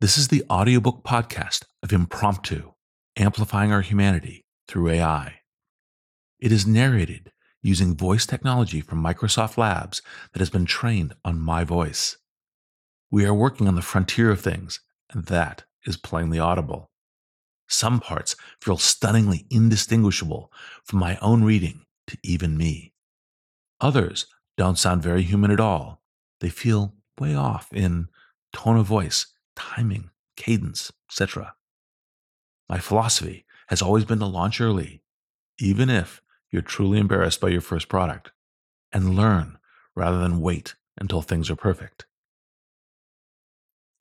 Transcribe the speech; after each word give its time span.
This 0.00 0.16
is 0.16 0.28
the 0.28 0.42
audiobook 0.48 1.04
podcast 1.04 1.64
of 1.82 1.92
Impromptu, 1.92 2.72
amplifying 3.18 3.70
our 3.70 3.82
humanity 3.82 4.46
through 4.66 4.88
AI. 4.88 5.40
It 6.38 6.50
is 6.50 6.66
narrated 6.66 7.32
using 7.60 7.94
voice 7.94 8.24
technology 8.24 8.80
from 8.80 9.04
Microsoft 9.04 9.58
Labs 9.58 10.00
that 10.32 10.38
has 10.38 10.48
been 10.48 10.64
trained 10.64 11.12
on 11.22 11.38
my 11.38 11.64
voice. 11.64 12.16
We 13.10 13.26
are 13.26 13.34
working 13.34 13.68
on 13.68 13.74
the 13.74 13.82
frontier 13.82 14.30
of 14.30 14.40
things, 14.40 14.80
and 15.10 15.26
that 15.26 15.64
is 15.84 15.98
plainly 15.98 16.38
audible. 16.38 16.90
Some 17.68 18.00
parts 18.00 18.36
feel 18.58 18.78
stunningly 18.78 19.44
indistinguishable 19.50 20.50
from 20.82 20.98
my 20.98 21.18
own 21.20 21.44
reading 21.44 21.84
to 22.06 22.16
even 22.24 22.56
me. 22.56 22.94
Others 23.82 24.28
don't 24.56 24.78
sound 24.78 25.02
very 25.02 25.24
human 25.24 25.50
at 25.50 25.60
all. 25.60 26.00
They 26.40 26.48
feel 26.48 26.94
way 27.18 27.34
off 27.34 27.70
in 27.70 28.08
tone 28.54 28.78
of 28.78 28.86
voice 28.86 29.26
timing, 29.60 30.08
cadence, 30.36 30.90
etc. 31.08 31.54
My 32.68 32.78
philosophy 32.78 33.44
has 33.68 33.82
always 33.82 34.06
been 34.06 34.18
to 34.20 34.26
launch 34.26 34.58
early, 34.60 35.02
even 35.58 35.90
if 35.90 36.22
you're 36.50 36.62
truly 36.62 36.98
embarrassed 36.98 37.42
by 37.42 37.48
your 37.48 37.60
first 37.60 37.88
product, 37.88 38.32
and 38.90 39.14
learn 39.14 39.58
rather 39.94 40.18
than 40.18 40.40
wait 40.40 40.76
until 40.98 41.20
things 41.20 41.50
are 41.50 41.56
perfect. 41.56 42.06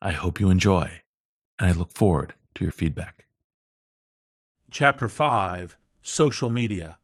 I 0.02 0.12
hope 0.12 0.40
you 0.40 0.50
enjoy, 0.50 1.02
and 1.60 1.70
I 1.70 1.74
look 1.74 1.92
forward 1.92 2.36
to 2.56 2.64
your 2.64 2.72
feedback. 2.72 3.26
Chapter 4.72 5.10
5 5.10 5.76
Social 6.02 6.50
Media. 6.50 7.00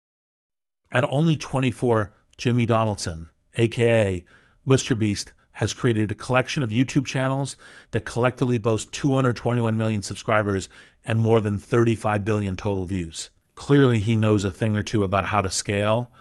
At 0.93 1.03
only 1.11 1.35
24, 1.35 2.13
Jimmy 2.37 2.65
Donaldson, 2.65 3.29
aka 3.55 4.23
MrBeast, 4.65 5.33
has 5.55 5.73
created 5.73 6.11
a 6.11 6.15
collection 6.15 6.63
of 6.63 6.69
YouTube 6.69 7.05
channels 7.05 7.55
that 7.91 8.03
collectively 8.03 8.57
boast 8.57 8.91
221 8.91 9.77
million 9.77 10.01
subscribers 10.01 10.67
and 11.05 11.17
more 11.17 11.39
than 11.39 11.57
35 11.57 12.25
billion 12.25 12.57
total 12.57 12.85
views. 12.85 13.29
Clearly, 13.55 13.99
he 13.99 14.17
knows 14.17 14.43
a 14.43 14.51
thing 14.51 14.75
or 14.75 14.83
two 14.83 15.05
about 15.05 15.25
how 15.25 15.41
to 15.41 15.49
scale. 15.49 16.11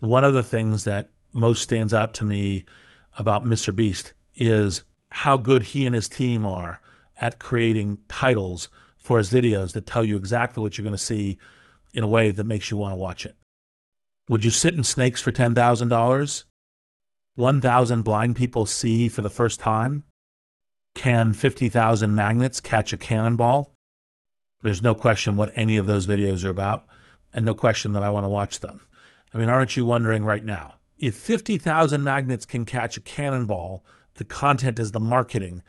One 0.00 0.24
of 0.24 0.34
the 0.34 0.42
things 0.42 0.84
that 0.84 1.08
most 1.32 1.62
stands 1.62 1.94
out 1.94 2.12
to 2.14 2.24
me 2.24 2.66
about 3.18 3.46
Mr. 3.46 3.74
Beast 3.74 4.12
is 4.34 4.82
how 5.10 5.38
good 5.38 5.62
he 5.62 5.86
and 5.86 5.94
his 5.94 6.08
team 6.08 6.44
are 6.44 6.82
at 7.18 7.38
creating 7.38 7.96
titles 8.08 8.68
for 8.98 9.16
his 9.16 9.32
videos 9.32 9.72
that 9.72 9.86
tell 9.86 10.04
you 10.04 10.18
exactly 10.18 10.62
what 10.62 10.76
you're 10.76 10.84
going 10.84 10.92
to 10.92 10.98
see 10.98 11.38
in 11.94 12.04
a 12.04 12.08
way 12.08 12.30
that 12.30 12.44
makes 12.44 12.70
you 12.70 12.76
want 12.76 12.92
to 12.92 12.96
watch 12.96 13.24
it. 13.24 13.36
Would 14.28 14.44
you 14.44 14.50
sit 14.50 14.74
in 14.74 14.84
snakes 14.84 15.22
for 15.22 15.32
$10,000? 15.32 16.44
1,000 17.38 18.02
blind 18.02 18.34
people 18.34 18.66
see 18.66 19.08
for 19.08 19.22
the 19.22 19.30
first 19.30 19.60
time? 19.60 20.02
Can 20.96 21.32
50,000 21.32 22.12
magnets 22.12 22.60
catch 22.60 22.92
a 22.92 22.96
cannonball? 22.96 23.72
There's 24.62 24.82
no 24.82 24.92
question 24.92 25.36
what 25.36 25.52
any 25.54 25.76
of 25.76 25.86
those 25.86 26.08
videos 26.08 26.44
are 26.44 26.50
about, 26.50 26.84
and 27.32 27.46
no 27.46 27.54
question 27.54 27.92
that 27.92 28.02
I 28.02 28.10
want 28.10 28.24
to 28.24 28.28
watch 28.28 28.58
them. 28.58 28.80
I 29.32 29.38
mean, 29.38 29.48
aren't 29.48 29.76
you 29.76 29.86
wondering 29.86 30.24
right 30.24 30.44
now? 30.44 30.74
If 30.98 31.14
50,000 31.14 32.02
magnets 32.02 32.44
can 32.44 32.64
catch 32.64 32.96
a 32.96 33.00
cannonball, 33.00 33.84
the 34.14 34.24
content 34.24 34.80
is 34.80 34.90
the 34.90 34.98
marketing, 34.98 35.62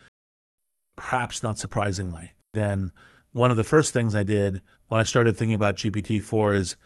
perhaps 0.96 1.44
not 1.44 1.60
surprisingly. 1.60 2.32
Then 2.56 2.92
one 3.32 3.52
of 3.52 3.58
the 3.58 3.64
first 3.64 3.94
things 3.94 4.16
I 4.16 4.24
did 4.24 4.64
when 4.88 5.00
I 5.00 5.04
started 5.04 5.38
thinking 5.38 5.54
about 5.54 5.76
GPT 5.76 6.20
4 6.20 6.56
is 6.56 6.78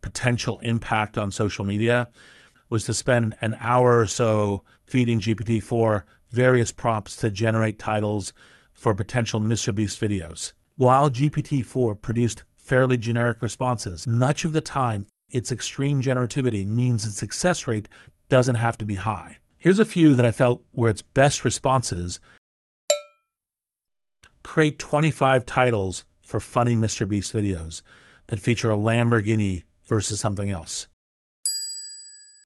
potential 0.00 0.60
impact 0.60 1.18
on 1.18 1.30
social 1.30 1.66
media 1.66 2.08
was 2.70 2.84
to 2.84 2.94
spend 2.94 3.36
an 3.42 3.56
hour 3.60 3.98
or 3.98 4.06
so 4.06 4.62
feeding 4.84 5.20
GPT-4 5.20 6.04
various 6.30 6.72
prompts 6.72 7.16
to 7.16 7.30
generate 7.30 7.78
titles 7.78 8.32
for 8.72 8.94
potential 8.94 9.40
MrBeast 9.40 9.98
videos. 9.98 10.52
While 10.76 11.10
GPT-4 11.10 12.00
produced 12.00 12.44
fairly 12.56 12.96
generic 12.96 13.42
responses, 13.42 14.06
much 14.06 14.44
of 14.44 14.52
the 14.52 14.60
time 14.60 15.06
its 15.28 15.52
extreme 15.52 16.00
generativity 16.00 16.66
means 16.66 17.04
its 17.04 17.16
success 17.16 17.66
rate 17.66 17.88
doesn't 18.28 18.54
have 18.54 18.78
to 18.78 18.84
be 18.84 18.94
high. 18.94 19.38
Here's 19.58 19.78
a 19.78 19.84
few 19.84 20.14
that 20.14 20.24
I 20.24 20.30
felt 20.30 20.62
were 20.72 20.88
its 20.88 21.02
best 21.02 21.44
responses. 21.44 22.20
Create 24.42 24.78
25 24.78 25.44
titles 25.44 26.04
for 26.22 26.40
funny 26.40 26.74
MrBeast 26.74 27.34
videos 27.34 27.82
that 28.28 28.40
feature 28.40 28.70
a 28.70 28.76
Lamborghini 28.76 29.64
versus 29.84 30.20
something 30.20 30.48
else. 30.48 30.86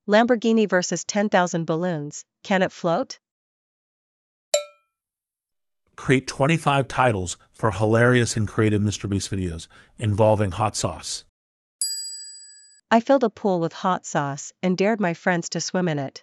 Lamborghini 0.07 0.69
versus 0.69 1.03
10,000 1.05 1.65
balloons, 1.65 2.27
can 2.43 2.61
it 2.61 2.73
float? 2.73 3.19
Create 5.97 6.27
25 6.27 6.89
titles 6.89 7.39
for 7.53 7.71
hilarious 7.71 8.37
and 8.37 8.47
creative 8.47 8.83
MrBeast 8.83 9.31
videos 9.31 9.67
involving 9.99 10.51
hot 10.51 10.77
sauce. 10.77 11.25
I 12.91 13.01
filled 13.01 13.25
a 13.25 13.31
pool 13.31 13.61
with 13.61 13.73
hot 13.73 14.05
sauce 14.05 14.53
and 14.63 14.77
dared 14.77 15.01
my 15.01 15.15
friends 15.15 15.49
to 15.51 15.61
swim 15.61 15.89
in 15.89 15.99
it. 15.99 16.23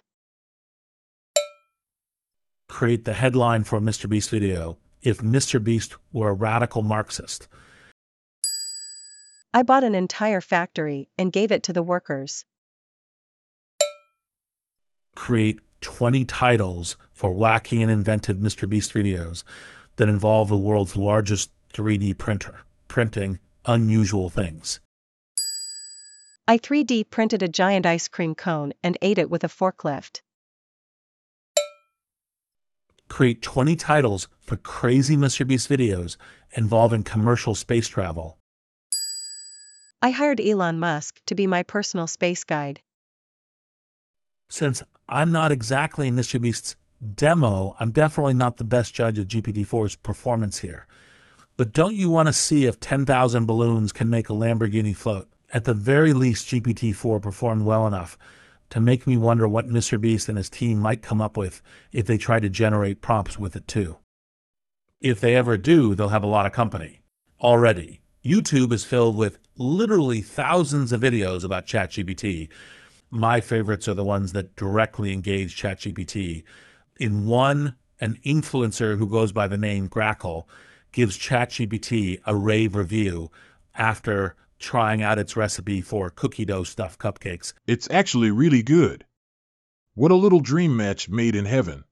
Create 2.68 3.04
the 3.04 3.14
headline 3.14 3.64
for 3.64 3.76
a 3.76 3.80
MrBeast 3.80 4.30
video 4.30 4.78
if 5.02 5.18
MrBeast 5.18 5.96
were 6.12 6.28
a 6.28 6.34
radical 6.34 6.82
Marxist. 6.82 7.48
I 9.52 9.64
bought 9.64 9.82
an 9.82 9.96
entire 9.96 10.40
factory 10.40 11.08
and 11.18 11.32
gave 11.32 11.50
it 11.50 11.64
to 11.64 11.72
the 11.72 11.82
workers 11.82 12.44
create 15.14 15.60
20 15.80 16.24
titles 16.24 16.96
for 17.12 17.34
wacky 17.34 17.82
and 17.82 17.90
inventive 17.90 18.36
Mr. 18.36 18.68
MrBeast 18.68 18.92
videos 18.92 19.44
that 19.96 20.08
involve 20.08 20.48
the 20.48 20.56
world's 20.56 20.96
largest 20.96 21.50
3D 21.74 22.16
printer, 22.18 22.60
printing 22.88 23.38
unusual 23.66 24.30
things. 24.30 24.80
I 26.48 26.58
3D 26.58 27.08
printed 27.10 27.42
a 27.42 27.48
giant 27.48 27.86
ice 27.86 28.08
cream 28.08 28.34
cone 28.34 28.72
and 28.82 28.98
ate 29.00 29.18
it 29.18 29.30
with 29.30 29.44
a 29.44 29.48
forklift. 29.48 30.20
Create 33.08 33.42
20 33.42 33.76
titles 33.76 34.28
for 34.40 34.56
crazy 34.56 35.16
MrBeast 35.16 35.68
videos 35.68 36.16
involving 36.56 37.02
commercial 37.02 37.54
space 37.54 37.86
travel. 37.86 38.38
I 40.00 40.10
hired 40.10 40.40
Elon 40.40 40.80
Musk 40.80 41.20
to 41.26 41.34
be 41.34 41.46
my 41.46 41.62
personal 41.62 42.06
space 42.08 42.42
guide. 42.42 42.80
Since 44.52 44.82
I'm 45.08 45.32
not 45.32 45.50
exactly 45.50 46.10
MrBeast's 46.10 46.76
demo. 47.14 47.74
I'm 47.80 47.90
definitely 47.90 48.34
not 48.34 48.58
the 48.58 48.64
best 48.64 48.92
judge 48.92 49.18
of 49.18 49.26
GPT-4's 49.26 49.96
performance 49.96 50.58
here. 50.58 50.86
But 51.56 51.72
don't 51.72 51.94
you 51.94 52.10
want 52.10 52.26
to 52.26 52.34
see 52.34 52.66
if 52.66 52.78
10,000 52.78 53.46
balloons 53.46 53.92
can 53.92 54.10
make 54.10 54.28
a 54.28 54.34
Lamborghini 54.34 54.94
float? 54.94 55.26
At 55.54 55.64
the 55.64 55.72
very 55.72 56.12
least, 56.12 56.48
GPT-4 56.48 57.22
performed 57.22 57.64
well 57.64 57.86
enough 57.86 58.18
to 58.68 58.78
make 58.78 59.06
me 59.06 59.16
wonder 59.16 59.48
what 59.48 59.68
Mr. 59.68 59.98
Beast 59.98 60.28
and 60.28 60.36
his 60.36 60.50
team 60.50 60.78
might 60.78 61.00
come 61.00 61.22
up 61.22 61.38
with 61.38 61.62
if 61.90 62.04
they 62.04 62.18
try 62.18 62.38
to 62.38 62.50
generate 62.50 63.00
prompts 63.00 63.38
with 63.38 63.56
it 63.56 63.66
too. 63.66 63.96
If 65.00 65.18
they 65.18 65.34
ever 65.34 65.56
do, 65.56 65.94
they'll 65.94 66.08
have 66.08 66.24
a 66.24 66.26
lot 66.26 66.44
of 66.44 66.52
company. 66.52 67.00
Already, 67.40 68.02
YouTube 68.22 68.70
is 68.74 68.84
filled 68.84 69.16
with 69.16 69.38
literally 69.56 70.20
thousands 70.20 70.92
of 70.92 71.00
videos 71.00 71.42
about 71.42 71.66
ChatGPT, 71.66 72.50
my 73.12 73.42
favorites 73.42 73.86
are 73.88 73.94
the 73.94 74.02
ones 74.02 74.32
that 74.32 74.56
directly 74.56 75.12
engage 75.12 75.60
ChatGPT. 75.60 76.44
In 76.98 77.26
one, 77.26 77.76
an 78.00 78.18
influencer 78.24 78.96
who 78.96 79.06
goes 79.06 79.32
by 79.32 79.46
the 79.46 79.58
name 79.58 79.88
Grackle 79.88 80.44
gives 80.92 81.18
ChatGPT 81.18 82.20
a 82.26 82.34
rave 82.34 82.74
review 82.74 83.30
after 83.74 84.34
trying 84.58 85.02
out 85.02 85.18
its 85.18 85.36
recipe 85.36 85.82
for 85.82 86.08
cookie 86.08 86.46
dough 86.46 86.64
stuffed 86.64 86.98
cupcakes. 86.98 87.52
It's 87.66 87.88
actually 87.90 88.30
really 88.30 88.62
good. 88.62 89.04
What 89.94 90.10
a 90.10 90.16
little 90.16 90.40
dream 90.40 90.74
match 90.74 91.10
made 91.10 91.36
in 91.36 91.44
heaven. 91.44 91.84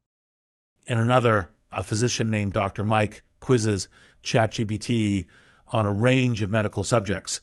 And 0.87 0.99
another, 0.99 1.51
a 1.71 1.83
physician 1.83 2.31
named 2.31 2.55
Dr. 2.55 2.83
Mike, 2.83 3.23
quizzes 3.41 3.89
ChatGPT 4.23 5.27
on 5.69 5.85
a 5.85 5.93
range 5.93 6.41
of 6.41 6.51
medical 6.51 6.83
subjects. 6.83 7.43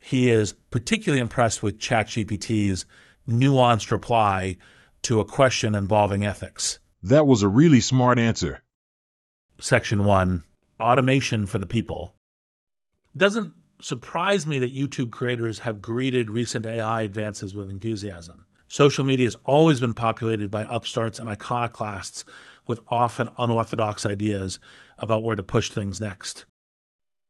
He 0.00 0.28
is 0.28 0.54
particularly 0.70 1.20
impressed 1.20 1.62
with 1.62 1.78
ChatGPT's 1.78 2.84
nuanced 3.28 3.90
reply 3.90 4.56
to 5.02 5.20
a 5.20 5.24
question 5.24 5.74
involving 5.74 6.24
ethics. 6.24 6.78
That 7.02 7.26
was 7.26 7.42
a 7.42 7.48
really 7.48 7.80
smart 7.80 8.18
answer. 8.18 8.62
Section 9.60 10.04
1 10.04 10.44
Automation 10.80 11.46
for 11.46 11.58
the 11.58 11.66
People. 11.66 12.14
Doesn't 13.16 13.52
surprise 13.80 14.46
me 14.46 14.58
that 14.58 14.74
YouTube 14.74 15.10
creators 15.10 15.60
have 15.60 15.82
greeted 15.82 16.30
recent 16.30 16.66
AI 16.66 17.02
advances 17.02 17.54
with 17.54 17.70
enthusiasm. 17.70 18.46
Social 18.68 19.04
media 19.04 19.26
has 19.26 19.36
always 19.44 19.80
been 19.80 19.94
populated 19.94 20.50
by 20.50 20.64
upstarts 20.64 21.18
and 21.18 21.28
iconoclasts 21.28 22.24
with 22.66 22.80
often 22.88 23.28
unorthodox 23.38 24.06
ideas 24.06 24.58
about 24.98 25.22
where 25.22 25.36
to 25.36 25.42
push 25.42 25.70
things 25.70 26.00
next. 26.00 26.44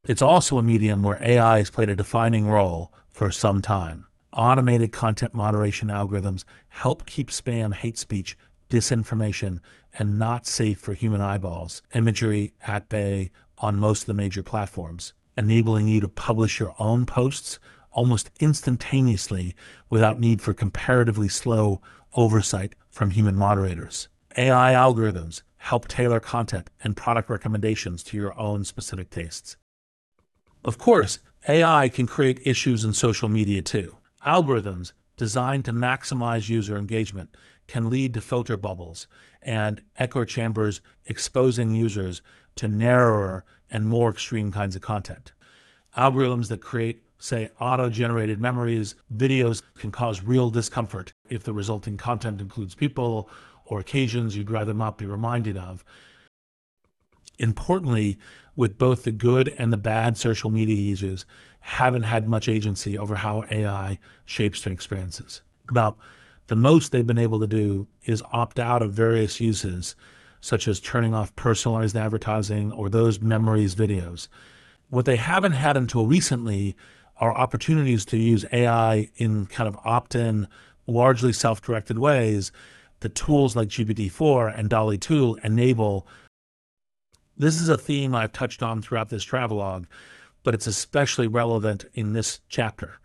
It's 0.05 0.23
also 0.23 0.59
a 0.59 0.63
medium 0.63 1.03
where 1.03 1.23
AI 1.23 1.59
has 1.59 1.71
played 1.71 1.89
a 1.89 1.97
defining 1.97 2.47
role 2.47 2.93
for 3.11 3.31
some 3.31 3.63
time 3.63 4.07
automated 4.33 4.93
content 4.93 5.35
moderation 5.35 5.89
algorithms 5.89 6.45
help 6.69 7.07
keep 7.07 7.29
spam 7.31 7.75
hate 7.75 7.99
speech 7.99 8.37
disinformation, 8.73 9.61
and 9.99 10.19
not 10.19 10.47
safe 10.47 10.79
for 10.79 10.95
human 10.95 11.21
eyeballs. 11.21 11.83
Imagery 11.95 12.55
at 12.67 12.89
bay 12.89 13.31
on 13.59 13.79
most 13.79 14.03
of 14.03 14.07
the 14.07 14.15
major 14.15 14.43
platforms, 14.43 15.13
enabling 15.37 15.89
you 15.89 16.01
to 16.01 16.09
publish 16.09 16.59
your 16.59 16.75
own 16.79 17.05
posts 17.05 17.59
almost 17.91 18.31
instantaneously 18.41 19.55
without 19.91 20.19
need 20.19 20.41
for 20.41 20.55
comparatively 20.55 21.29
slow 21.29 21.83
oversight 22.15 22.75
from 22.89 23.11
human 23.11 23.37
moderators. 23.37 24.09
AI 24.39 24.73
algorithms 24.73 25.43
help 25.59 25.87
tailor 25.87 26.19
content 26.19 26.71
and 26.83 26.97
product 26.97 27.29
recommendations 27.29 28.03
to 28.03 28.17
your 28.17 28.37
own 28.41 28.65
specific 28.65 29.11
tastes. 29.11 29.59
Of 30.65 30.79
course, 30.79 31.19
AI 31.47 31.91
can 31.91 32.07
create 32.07 32.41
issues 32.47 32.87
in 32.87 32.95
social 32.95 33.29
media 33.29 33.61
too. 33.61 33.97
Algorithms 34.27 34.93
designed 35.17 35.65
to 35.65 35.73
maximize 35.73 36.49
user 36.49 36.77
engagement 36.77 37.35
can 37.67 37.91
lead 37.91 38.15
to 38.15 38.21
filter 38.21 38.57
bubbles 38.57 39.07
and 39.41 39.83
echo 39.97 40.25
chambers 40.25 40.81
exposing 41.07 41.75
users 41.75 42.23
to 42.57 42.69
narrower 42.69 43.45
and 43.71 43.87
more 43.87 44.11
extreme 44.11 44.53
kinds 44.53 44.77
of 44.77 44.83
content. 44.83 45.33
Algorithms 45.97 46.49
that 46.49 46.61
create, 46.61 47.03
say, 47.19 47.51
auto 47.61 47.91
generated 47.91 48.41
memories, 48.41 48.95
videos 49.15 49.63
can 49.77 49.91
cause 49.91 50.23
real 50.23 50.51
discomfort 50.51 51.13
if 51.29 51.43
the 51.43 51.53
resulting 51.53 51.97
content 51.97 52.41
includes 52.41 52.75
people 52.75 53.29
or 53.65 53.81
occasions 53.81 54.37
you'd 54.37 54.51
rather 54.51 54.75
not 54.75 54.99
be 54.99 55.07
reminded 55.07 55.57
of. 55.57 55.85
Importantly, 57.39 58.19
with 58.55 58.79
both 58.79 59.05
the 59.05 59.13
good 59.13 59.49
and 59.59 59.73
the 59.73 59.79
bad 59.79 60.17
social 60.17 60.51
media 60.51 60.77
users, 60.77 61.25
haven't 61.63 62.03
had 62.03 62.29
much 62.29 62.49
agency 62.49 62.99
over 62.99 63.15
how 63.15 63.45
AI 63.51 63.99
shapes 64.25 64.63
their 64.63 64.73
experiences. 64.73 65.43
About 65.69 65.97
the 66.49 66.57
most 66.57 66.93
they've 66.93 67.07
been 67.07 67.19
able 67.19 67.41
to 67.41 67.47
do 67.47 67.87
is 68.05 68.23
opt 68.33 68.59
out 68.59 68.83
of 68.83 68.93
various 68.93 69.41
uses, 69.41 69.95
such 70.41 70.67
as 70.67 70.81
turning 70.81 71.15
off 71.15 71.35
personalized 71.37 71.97
advertising 71.97 72.73
or 72.73 72.91
those 72.91 73.21
memories 73.21 73.75
videos. 73.75 74.29
What 74.91 75.05
they 75.05 75.17
haven't 75.17 75.53
had 75.53 75.77
until 75.77 76.07
recently 76.07 76.77
are 77.17 77.33
opportunities 77.33 78.05
to 78.07 78.17
use 78.17 78.45
AI 78.53 79.09
in 79.17 79.47
kind 79.47 79.69
of 79.69 79.79
opt 79.85 80.17
in, 80.17 80.49
largely 80.87 81.33
self 81.33 81.63
directed 81.63 81.99
ways. 81.99 82.51
The 83.01 83.09
tools 83.09 83.55
like 83.55 83.69
GPT 83.69 84.11
4 84.11 84.49
and 84.49 84.69
DALL-E 84.69 84.99
2 84.99 85.39
enable. 85.45 86.07
This 87.37 87.61
is 87.61 87.69
a 87.69 87.79
theme 87.79 88.15
I've 88.15 88.33
touched 88.33 88.63
on 88.63 88.83
throughout 88.83 89.09
this 89.09 89.25
travelogue, 89.25 89.87
but 90.43 90.55
it's 90.55 90.67
especially 90.67 91.27
relevant 91.27 91.85
in 91.95 92.13
this 92.13 92.41
chapter. 92.49 92.99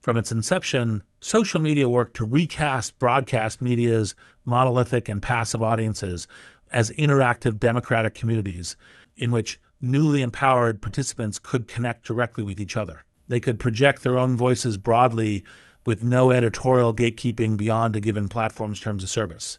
From 0.00 0.16
its 0.16 0.30
inception, 0.30 1.02
social 1.20 1.60
media 1.60 1.88
worked 1.88 2.14
to 2.16 2.24
recast 2.24 2.98
broadcast 2.98 3.60
media's 3.60 4.14
monolithic 4.44 5.08
and 5.08 5.20
passive 5.20 5.62
audiences 5.62 6.28
as 6.70 6.90
interactive 6.92 7.58
democratic 7.58 8.14
communities 8.14 8.76
in 9.16 9.30
which 9.32 9.60
newly 9.80 10.22
empowered 10.22 10.80
participants 10.80 11.38
could 11.38 11.68
connect 11.68 12.04
directly 12.06 12.44
with 12.44 12.60
each 12.60 12.76
other. 12.76 13.04
They 13.28 13.40
could 13.40 13.58
project 13.58 14.02
their 14.02 14.18
own 14.18 14.36
voices 14.36 14.76
broadly 14.76 15.44
with 15.84 16.04
no 16.04 16.30
editorial 16.30 16.94
gatekeeping 16.94 17.56
beyond 17.56 17.96
a 17.96 18.00
given 18.00 18.28
platform's 18.28 18.80
terms 18.80 19.02
of 19.02 19.10
service. 19.10 19.58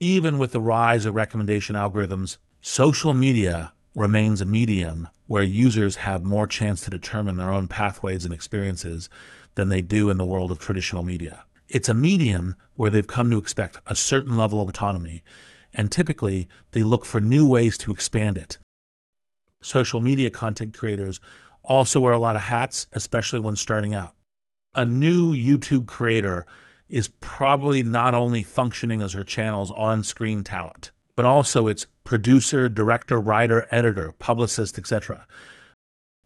Even 0.00 0.38
with 0.38 0.52
the 0.52 0.60
rise 0.60 1.06
of 1.06 1.14
recommendation 1.14 1.76
algorithms, 1.76 2.38
social 2.60 3.14
media 3.14 3.72
remains 3.94 4.40
a 4.40 4.44
medium 4.44 5.08
where 5.26 5.42
users 5.42 5.96
have 5.96 6.22
more 6.24 6.46
chance 6.46 6.82
to 6.82 6.90
determine 6.90 7.36
their 7.36 7.52
own 7.52 7.66
pathways 7.68 8.24
and 8.24 8.34
experiences 8.34 9.08
than 9.54 9.68
they 9.68 9.80
do 9.80 10.10
in 10.10 10.18
the 10.18 10.24
world 10.24 10.50
of 10.50 10.58
traditional 10.58 11.02
media. 11.02 11.44
It's 11.68 11.88
a 11.88 11.94
medium 11.94 12.56
where 12.74 12.90
they've 12.90 13.06
come 13.06 13.30
to 13.30 13.38
expect 13.38 13.78
a 13.86 13.94
certain 13.94 14.36
level 14.36 14.60
of 14.60 14.68
autonomy, 14.68 15.22
and 15.72 15.90
typically 15.90 16.48
they 16.72 16.82
look 16.82 17.04
for 17.04 17.20
new 17.20 17.48
ways 17.48 17.78
to 17.78 17.92
expand 17.92 18.36
it. 18.36 18.58
Social 19.62 20.00
media 20.00 20.30
content 20.30 20.76
creators 20.76 21.20
also 21.62 22.00
wear 22.00 22.12
a 22.12 22.18
lot 22.18 22.36
of 22.36 22.42
hats, 22.42 22.86
especially 22.92 23.40
when 23.40 23.56
starting 23.56 23.94
out. 23.94 24.14
A 24.74 24.84
new 24.84 25.32
YouTube 25.32 25.86
creator 25.86 26.44
is 26.88 27.08
probably 27.20 27.82
not 27.82 28.14
only 28.14 28.42
functioning 28.42 29.00
as 29.00 29.14
her 29.14 29.24
channel's 29.24 29.70
on 29.70 30.02
screen 30.04 30.44
talent, 30.44 30.90
but 31.16 31.24
also 31.24 31.66
its 31.66 31.86
producer, 32.04 32.68
director, 32.68 33.20
writer, 33.20 33.66
editor, 33.70 34.12
publicist, 34.18 34.78
etc. 34.78 35.26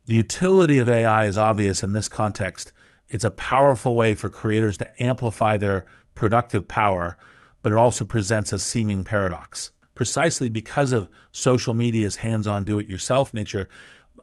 The 0.07 0.15
utility 0.15 0.79
of 0.79 0.89
AI 0.89 1.27
is 1.27 1.37
obvious 1.39 1.83
in 1.83 1.93
this 1.93 2.09
context 2.09 2.73
it's 3.09 3.25
a 3.25 3.31
powerful 3.31 3.95
way 3.95 4.15
for 4.15 4.29
creators 4.29 4.77
to 4.79 5.03
amplify 5.03 5.57
their 5.57 5.87
productive 6.15 6.69
power, 6.69 7.17
but 7.63 7.73
it 7.73 7.79
also 7.79 8.05
presents 8.05 8.53
a 8.53 8.59
seeming 8.59 9.03
paradox. 9.03 9.71
Precisely 9.95 10.49
because 10.49 10.93
of 10.93 11.09
social 11.33 11.75
media's 11.75 12.17
hands 12.17 12.47
on 12.47 12.65
do 12.65 12.79
it 12.79 12.87
yourself 12.87 13.33
nature, 13.33 13.69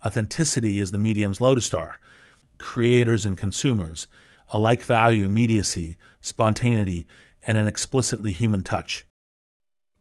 authenticity 0.06 0.79
is 0.79 0.91
the 0.91 1.00
medium's 1.00 1.41
lodestar. 1.41 2.00
Creators 2.57 3.25
and 3.25 3.38
consumers 3.38 4.07
alike 4.50 4.83
value 4.83 5.25
immediacy, 5.25 5.97
spontaneity, 6.21 7.07
and 7.47 7.57
an 7.57 7.67
explicitly 7.67 8.31
human 8.31 8.62
touch. 8.62 9.06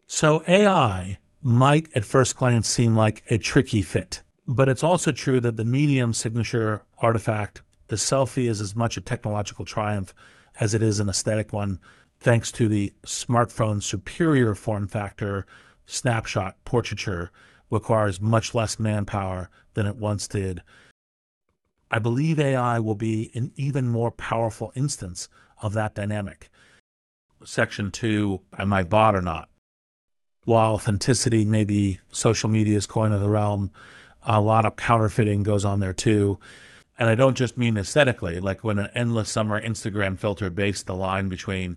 So 0.06 0.42
AI 0.46 1.18
might 1.42 1.88
at 1.94 2.04
first 2.04 2.36
glance 2.36 2.68
seem 2.68 2.94
like 2.94 3.22
a 3.30 3.38
tricky 3.38 3.82
fit, 3.82 4.22
but 4.46 4.68
it's 4.68 4.84
also 4.84 5.12
true 5.12 5.40
that 5.40 5.56
the 5.56 5.64
medium 5.64 6.12
signature 6.12 6.82
artifact 6.98 7.62
the 7.88 7.96
selfie 7.96 8.48
is 8.48 8.60
as 8.60 8.74
much 8.74 8.96
a 8.96 9.00
technological 9.00 9.64
triumph 9.64 10.14
as 10.58 10.74
it 10.74 10.82
is 10.82 11.00
an 11.00 11.08
aesthetic 11.08 11.52
one, 11.52 11.78
thanks 12.18 12.50
to 12.52 12.68
the 12.68 12.92
smartphone's 13.04 13.84
superior 13.84 14.54
form 14.54 14.88
factor. 14.88 15.46
Snapshot 15.86 16.56
portraiture 16.64 17.30
requires 17.70 18.20
much 18.20 18.54
less 18.54 18.78
manpower 18.78 19.50
than 19.74 19.86
it 19.86 19.96
once 19.96 20.26
did. 20.26 20.62
I 21.90 21.98
believe 21.98 22.40
AI 22.40 22.78
will 22.78 22.94
be 22.94 23.30
an 23.34 23.52
even 23.56 23.88
more 23.88 24.10
powerful 24.10 24.72
instance 24.74 25.28
of 25.60 25.74
that 25.74 25.94
dynamic. 25.94 26.48
Section 27.44 27.90
two, 27.90 28.40
am 28.58 28.72
I 28.72 28.82
bot 28.82 29.14
or 29.14 29.20
not? 29.20 29.50
While 30.44 30.74
authenticity 30.74 31.44
may 31.44 31.64
be 31.64 32.00
social 32.10 32.48
media's 32.48 32.86
coin 32.86 33.12
of 33.12 33.20
the 33.20 33.30
realm, 33.30 33.70
a 34.22 34.40
lot 34.40 34.64
of 34.64 34.76
counterfeiting 34.76 35.42
goes 35.42 35.64
on 35.64 35.80
there 35.80 35.92
too. 35.92 36.38
And 36.98 37.08
I 37.08 37.14
don't 37.14 37.36
just 37.36 37.58
mean 37.58 37.76
aesthetically, 37.76 38.40
like 38.40 38.62
when 38.62 38.78
an 38.78 38.90
endless 38.94 39.30
summer 39.30 39.60
Instagram 39.60 40.18
filter 40.18 40.50
based 40.50 40.86
the 40.86 40.94
line 40.94 41.28
between 41.28 41.76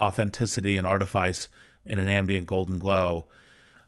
authenticity 0.00 0.76
and 0.76 0.86
artifice 0.86 1.48
in 1.84 1.98
an 1.98 2.08
ambient 2.08 2.46
golden 2.46 2.78
glow. 2.78 3.26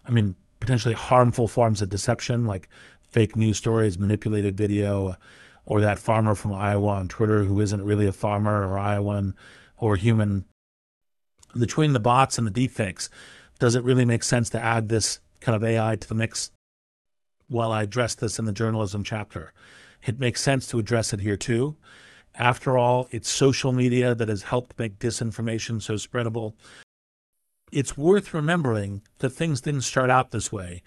I 0.06 0.10
mean, 0.10 0.36
potentially 0.60 0.94
harmful 0.94 1.48
forms 1.48 1.80
of 1.80 1.88
deception, 1.88 2.46
like 2.46 2.68
fake 3.08 3.36
news 3.36 3.56
stories, 3.56 3.98
manipulated 3.98 4.56
video, 4.56 5.16
or 5.64 5.80
that 5.80 5.98
farmer 5.98 6.34
from 6.34 6.52
Iowa 6.52 6.88
on 6.88 7.08
Twitter 7.08 7.44
who 7.44 7.60
isn't 7.60 7.84
really 7.84 8.06
a 8.06 8.12
farmer 8.12 8.66
or 8.66 8.78
Iowan 8.78 9.34
or 9.78 9.96
human. 9.96 10.44
Between 11.58 11.92
the 11.94 12.00
bots 12.00 12.38
and 12.38 12.46
the 12.46 12.68
deepfakes, 12.68 13.08
does 13.58 13.74
it 13.74 13.84
really 13.84 14.04
make 14.04 14.22
sense 14.22 14.50
to 14.50 14.62
add 14.62 14.88
this 14.88 15.20
kind 15.40 15.56
of 15.56 15.64
AI 15.64 15.96
to 15.96 16.08
the 16.08 16.14
mix? 16.14 16.50
while 17.48 17.72
I 17.72 17.82
addressed 17.82 18.20
this 18.20 18.38
in 18.38 18.44
the 18.44 18.52
journalism 18.52 19.04
chapter. 19.04 19.52
It 20.04 20.18
makes 20.18 20.40
sense 20.40 20.66
to 20.68 20.78
address 20.78 21.12
it 21.12 21.20
here 21.20 21.36
too. 21.36 21.76
After 22.34 22.76
all, 22.76 23.08
it's 23.10 23.28
social 23.28 23.72
media 23.72 24.14
that 24.14 24.28
has 24.28 24.42
helped 24.44 24.78
make 24.78 24.98
disinformation 24.98 25.80
so 25.80 25.94
spreadable. 25.94 26.54
It's 27.72 27.96
worth 27.96 28.34
remembering 28.34 29.02
that 29.18 29.30
things 29.30 29.60
didn't 29.60 29.82
start 29.82 30.10
out 30.10 30.30
this 30.30 30.52
way 30.52 30.82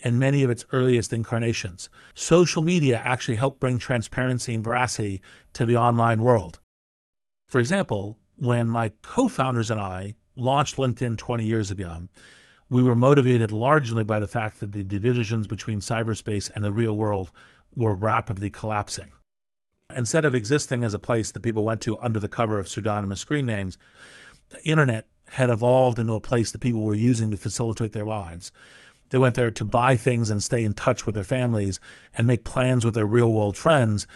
in 0.00 0.18
many 0.18 0.42
of 0.42 0.50
its 0.50 0.64
earliest 0.72 1.12
incarnations. 1.12 1.88
Social 2.14 2.62
media 2.62 3.00
actually 3.04 3.36
helped 3.36 3.60
bring 3.60 3.78
transparency 3.78 4.54
and 4.54 4.64
veracity 4.64 5.20
to 5.54 5.66
the 5.66 5.76
online 5.76 6.22
world. 6.22 6.60
For 7.48 7.60
example, 7.60 8.18
when 8.36 8.68
my 8.68 8.92
co 9.02 9.28
founders 9.28 9.70
and 9.70 9.80
I 9.80 10.14
launched 10.36 10.76
LinkedIn 10.76 11.18
20 11.18 11.44
years 11.44 11.70
ago, 11.70 12.08
we 12.68 12.82
were 12.82 12.94
motivated 12.94 13.50
largely 13.50 14.04
by 14.04 14.20
the 14.20 14.28
fact 14.28 14.60
that 14.60 14.72
the 14.72 14.84
divisions 14.84 15.46
between 15.46 15.80
cyberspace 15.80 16.50
and 16.54 16.64
the 16.64 16.72
real 16.72 16.96
world 16.96 17.30
were 17.74 17.94
rapidly 17.94 18.50
collapsing. 18.50 19.12
Instead 19.94 20.24
of 20.24 20.34
existing 20.34 20.84
as 20.84 20.94
a 20.94 20.98
place 20.98 21.32
that 21.32 21.42
people 21.42 21.64
went 21.64 21.80
to 21.80 21.98
under 21.98 22.20
the 22.20 22.28
cover 22.28 22.58
of 22.58 22.68
pseudonymous 22.68 23.20
screen 23.20 23.46
names, 23.46 23.76
the 24.50 24.62
internet 24.62 25.06
had 25.30 25.50
evolved 25.50 25.98
into 25.98 26.12
a 26.12 26.20
place 26.20 26.52
that 26.52 26.60
people 26.60 26.82
were 26.82 26.94
using 26.94 27.30
to 27.30 27.36
facilitate 27.36 27.92
their 27.92 28.04
lives. 28.04 28.52
They 29.10 29.18
went 29.18 29.34
there 29.34 29.50
to 29.50 29.64
buy 29.64 29.96
things 29.96 30.30
and 30.30 30.42
stay 30.42 30.64
in 30.64 30.74
touch 30.74 31.06
with 31.06 31.16
their 31.16 31.24
families 31.24 31.80
and 32.16 32.26
make 32.26 32.44
plans 32.44 32.84
with 32.84 32.94
their 32.94 33.06
real 33.06 33.32
world 33.32 33.56
friends 33.56 34.06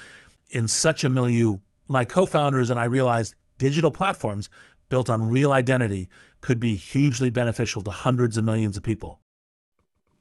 in 0.51 0.69
such 0.69 1.03
a 1.03 1.09
milieu. 1.09 1.59
My 1.89 2.05
co 2.05 2.27
founders 2.27 2.71
and 2.71 2.79
I 2.79 2.85
realized 2.85 3.35
digital 3.59 3.91
platforms 3.91 4.49
built 4.95 5.11
on 5.11 5.29
real 5.29 5.51
identity 5.51 6.09
could 6.41 6.61
be 6.61 6.77
hugely 6.77 7.29
beneficial 7.29 7.83
to 7.83 7.91
hundreds 7.91 8.37
of 8.37 8.45
millions 8.45 8.77
of 8.77 8.83
people. 8.85 9.19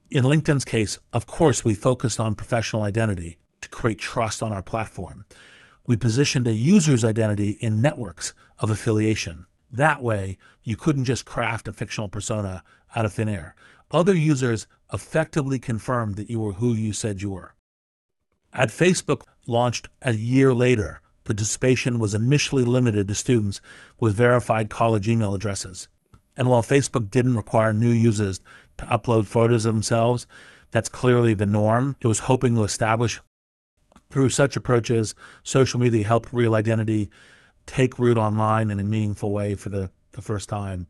In 0.10 0.24
LinkedIn's 0.24 0.66
case, 0.66 0.98
of 1.12 1.28
course, 1.28 1.64
we 1.64 1.76
focused 1.76 2.20
on 2.20 2.34
professional 2.34 2.82
identity 2.82 3.38
to 3.62 3.70
create 3.70 4.00
trust 4.00 4.42
on 4.42 4.52
our 4.52 4.64
platform. 4.64 5.26
We 5.86 5.96
positioned 5.96 6.48
a 6.48 6.54
user's 6.54 7.06
identity 7.06 7.52
in 7.62 7.84
networks 7.84 8.34
of 8.58 8.72
affiliation. 8.72 9.46
That 9.72 10.02
way, 10.02 10.40
you 10.64 10.76
couldn't 10.76 11.06
just 11.06 11.24
craft 11.24 11.68
a 11.68 11.74
fictional 11.74 12.10
persona 12.10 12.64
out 12.96 13.06
of 13.06 13.14
thin 13.14 13.30
air. 13.30 13.54
Other 13.92 14.16
users 14.16 14.66
effectively 14.92 15.60
confirmed 15.60 16.16
that 16.16 16.32
you 16.32 16.40
were 16.40 16.54
who 16.54 16.74
you 16.74 16.94
said 16.94 17.22
you 17.22 17.30
were. 17.30 17.54
At 18.52 18.70
Facebook 18.70 19.22
launched 19.46 19.90
a 20.02 20.14
year 20.14 20.52
later, 20.52 21.00
participation 21.24 22.00
was 22.00 22.14
initially 22.14 22.64
limited 22.64 23.08
to 23.08 23.16
students 23.16 23.62
with 24.00 24.16
verified 24.16 24.70
college 24.70 25.08
email 25.08 25.34
addresses. 25.34 25.88
And 26.36 26.50
while 26.50 26.64
Facebook 26.64 27.10
didn't 27.10 27.38
require 27.38 27.74
new 27.74 27.92
users 27.92 28.42
to 28.78 28.86
upload 28.86 29.26
photos 29.26 29.66
of 29.66 29.74
themselves, 29.74 30.26
that's 30.72 30.90
clearly 30.90 31.34
the 31.34 31.46
norm. 31.46 31.96
It 32.02 32.08
was 32.08 32.20
hoping 32.20 32.56
to 32.56 32.64
establish 32.64 33.22
through 34.10 34.30
such 34.30 34.56
approaches, 34.56 35.16
social 35.44 35.80
media 35.80 36.06
helped 36.06 36.32
real 36.34 36.54
identity 36.56 37.10
take 37.66 37.98
root 37.98 38.18
online 38.18 38.70
in 38.70 38.80
a 38.80 38.84
meaningful 38.84 39.32
way 39.32 39.56
for 39.56 39.70
the, 39.70 39.90
the 40.12 40.22
first 40.22 40.50
time. 40.50 40.88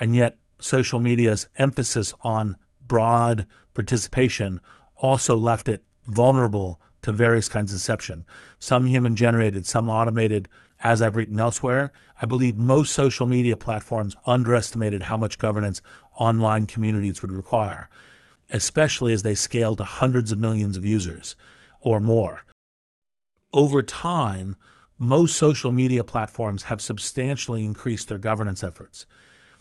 And 0.00 0.16
yet, 0.16 0.38
social 0.58 0.98
media's 0.98 1.48
emphasis 1.56 2.14
on 2.22 2.56
broad 2.84 3.46
participation 3.74 4.60
also 4.96 5.36
left 5.36 5.68
it 5.68 5.84
vulnerable 6.06 6.80
to 7.02 7.12
various 7.12 7.48
kinds 7.48 7.72
of 7.72 7.78
deception. 7.78 8.24
Some 8.58 8.86
human 8.86 9.16
generated, 9.16 9.66
some 9.66 9.88
automated, 9.88 10.48
as 10.80 11.02
I've 11.02 11.16
written 11.16 11.40
elsewhere. 11.40 11.92
I 12.20 12.26
believe 12.26 12.56
most 12.56 12.92
social 12.92 13.26
media 13.26 13.56
platforms 13.56 14.16
underestimated 14.26 15.04
how 15.04 15.16
much 15.16 15.38
governance 15.38 15.82
online 16.16 16.66
communities 16.66 17.22
would 17.22 17.32
require, 17.32 17.88
especially 18.50 19.12
as 19.12 19.22
they 19.22 19.34
scale 19.34 19.76
to 19.76 19.84
hundreds 19.84 20.32
of 20.32 20.38
millions 20.38 20.76
of 20.76 20.84
users 20.84 21.36
or 21.80 22.00
more. 22.00 22.44
Over 23.52 23.82
time, 23.82 24.56
most 24.98 25.36
social 25.36 25.72
media 25.72 26.02
platforms 26.02 26.64
have 26.64 26.80
substantially 26.80 27.64
increased 27.64 28.08
their 28.08 28.18
governance 28.18 28.64
efforts, 28.64 29.06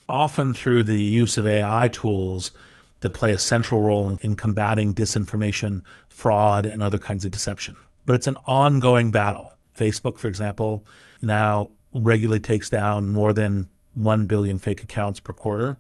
often 0.10 0.54
through 0.54 0.84
the 0.84 1.02
use 1.02 1.38
of 1.38 1.46
AI 1.46 1.88
tools 1.88 2.52
that 3.02 3.12
play 3.12 3.32
a 3.32 3.38
central 3.38 3.82
role 3.82 4.18
in 4.22 4.36
combating 4.36 4.94
disinformation, 4.94 5.82
fraud, 6.10 6.66
and 6.66 6.82
other 6.82 6.98
kinds 6.98 7.26
of 7.26 7.32
deception. 7.32 7.76
But 8.06 8.16
it's 8.16 8.28
an 8.28 8.38
ongoing 8.46 9.12
battle. 9.12 9.54
Facebook, 9.78 10.18
for 10.18 10.28
example, 10.28 10.86
now 11.22 11.70
regularly 11.94 12.40
takes 12.40 12.70
down 12.70 13.10
more 13.10 13.34
than 13.34 13.70
1 13.94 14.26
billion 14.26 14.60
fake 14.60 14.84
accounts 14.84 15.20
per 15.20 15.34
quarter. 15.34 15.78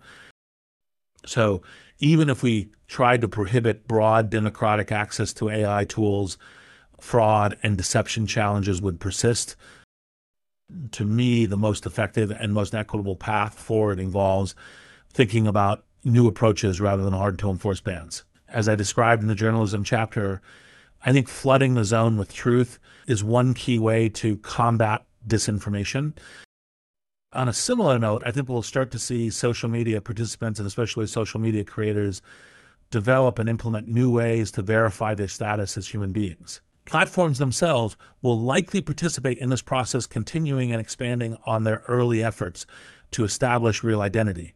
So 1.26 1.62
even 2.00 2.30
if 2.30 2.44
we 2.44 2.70
tried 2.88 3.22
to 3.22 3.28
prohibit 3.28 3.88
broad 3.88 4.30
democratic 4.30 4.92
access 4.92 5.34
to 5.34 5.50
AI 5.50 5.86
tools, 5.86 6.38
fraud 7.00 7.58
and 7.64 7.78
deception 7.78 8.28
challenges 8.28 8.82
would 8.82 9.00
persist. 9.00 9.56
To 10.92 11.06
me, 11.06 11.46
the 11.46 11.58
most 11.58 11.86
effective 11.86 12.32
and 12.32 12.54
most 12.54 12.76
equitable 12.76 13.16
path 13.16 13.58
forward 13.58 14.00
involves 14.00 14.56
thinking 15.14 15.48
about 15.48 15.86
new 16.04 16.28
approaches 16.28 16.80
rather 16.82 17.04
than 17.04 17.14
hard 17.14 17.40
to 17.40 17.50
enforce 17.50 17.82
bans. 17.82 18.24
As 18.48 18.70
I 18.70 18.76
described 18.76 19.22
in 19.22 19.28
the 19.28 19.36
journalism 19.36 19.84
chapter, 19.84 20.42
I 21.06 21.12
think 21.12 21.28
flooding 21.28 21.74
the 21.76 21.84
zone 21.84 22.18
with 22.18 22.34
truth 22.34 22.80
is 23.08 23.24
one 23.24 23.54
key 23.54 23.80
way 23.80 24.10
to 24.10 24.38
combat 24.38 25.06
disinformation. 25.28 26.14
On 27.34 27.50
a 27.50 27.54
similar 27.54 28.00
note, 28.00 28.24
I 28.26 28.32
think 28.32 28.48
we'll 28.48 28.62
start 28.62 28.90
to 28.92 29.00
see 29.00 29.30
social 29.30 29.70
media 29.70 30.02
participants 30.02 30.60
and 30.60 30.68
especially 30.68 31.08
social 31.08 31.40
media 31.40 31.64
creators 31.64 32.22
develop 32.90 33.38
and 33.38 33.50
implement 33.50 33.88
new 33.88 34.10
ways 34.10 34.50
to 34.52 34.62
verify 34.62 35.14
their 35.14 35.28
status 35.28 35.78
as 35.78 35.90
human 35.90 36.14
beings. 36.14 36.62
Platforms 36.86 37.38
themselves 37.38 37.98
will 38.22 38.40
likely 38.40 38.82
participate 38.82 39.38
in 39.40 39.50
this 39.50 39.62
process, 39.62 40.06
continuing 40.06 40.72
and 40.72 40.80
expanding 40.80 41.36
on 41.46 41.66
their 41.66 41.84
early 41.90 42.24
efforts 42.24 42.66
to 43.12 43.26
establish 43.26 43.84
real 43.84 44.00
identity. 44.00 44.54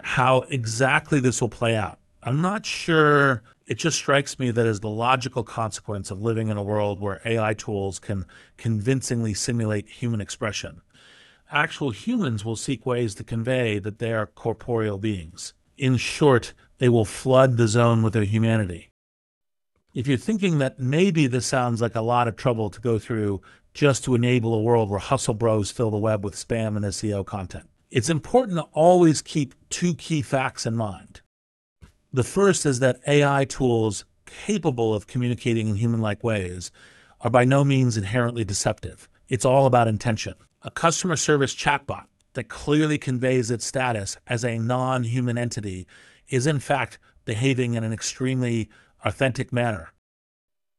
How 0.00 0.42
exactly 0.50 1.20
this 1.20 1.40
will 1.40 1.48
play 1.48 1.76
out, 1.76 1.98
I'm 2.22 2.40
not 2.40 2.66
sure. 2.66 3.42
It 3.66 3.78
just 3.78 3.96
strikes 3.96 4.38
me 4.38 4.50
that 4.50 4.66
as 4.66 4.80
the 4.80 4.90
logical 4.90 5.42
consequence 5.42 6.10
of 6.10 6.20
living 6.20 6.48
in 6.48 6.56
a 6.56 6.62
world 6.62 7.00
where 7.00 7.22
AI 7.24 7.54
tools 7.54 7.98
can 7.98 8.26
convincingly 8.58 9.32
simulate 9.32 9.88
human 9.88 10.20
expression, 10.20 10.82
actual 11.50 11.90
humans 11.90 12.44
will 12.44 12.56
seek 12.56 12.84
ways 12.84 13.14
to 13.14 13.24
convey 13.24 13.78
that 13.78 13.98
they 13.98 14.12
are 14.12 14.26
corporeal 14.26 14.98
beings. 14.98 15.54
In 15.78 15.96
short, 15.96 16.52
they 16.78 16.88
will 16.88 17.06
flood 17.06 17.56
the 17.56 17.68
zone 17.68 18.02
with 18.02 18.12
their 18.12 18.24
humanity 18.24 18.90
if 19.94 20.08
you're 20.08 20.18
thinking 20.18 20.58
that 20.58 20.80
maybe 20.80 21.26
this 21.28 21.46
sounds 21.46 21.80
like 21.80 21.94
a 21.94 22.00
lot 22.00 22.26
of 22.26 22.36
trouble 22.36 22.68
to 22.68 22.80
go 22.80 22.98
through 22.98 23.40
just 23.72 24.04
to 24.04 24.14
enable 24.14 24.52
a 24.52 24.60
world 24.60 24.90
where 24.90 24.98
hustle 24.98 25.34
bros 25.34 25.70
fill 25.70 25.90
the 25.90 25.96
web 25.96 26.24
with 26.24 26.34
spam 26.34 26.76
and 26.76 26.84
SEO 26.84 27.24
content, 27.24 27.68
it's 27.90 28.10
important 28.10 28.58
to 28.58 28.64
always 28.72 29.22
keep 29.22 29.54
two 29.70 29.94
key 29.94 30.22
facts 30.22 30.66
in 30.66 30.76
mind. 30.76 31.20
The 32.12 32.24
first 32.24 32.64
is 32.66 32.80
that 32.80 33.00
AI 33.06 33.44
tools 33.44 34.04
capable 34.26 34.94
of 34.94 35.06
communicating 35.06 35.68
in 35.68 35.76
human 35.76 36.00
like 36.00 36.24
ways 36.24 36.70
are 37.20 37.30
by 37.30 37.44
no 37.44 37.64
means 37.64 37.96
inherently 37.96 38.44
deceptive. 38.44 39.08
It's 39.28 39.44
all 39.44 39.66
about 39.66 39.88
intention. 39.88 40.34
A 40.62 40.70
customer 40.70 41.16
service 41.16 41.54
chatbot 41.54 42.06
that 42.34 42.48
clearly 42.48 42.98
conveys 42.98 43.50
its 43.50 43.64
status 43.64 44.16
as 44.26 44.44
a 44.44 44.58
non 44.58 45.04
human 45.04 45.38
entity 45.38 45.86
is, 46.28 46.46
in 46.46 46.60
fact, 46.60 46.98
behaving 47.24 47.74
in 47.74 47.84
an 47.84 47.92
extremely 47.92 48.68
authentic 49.04 49.52
manner. 49.52 49.92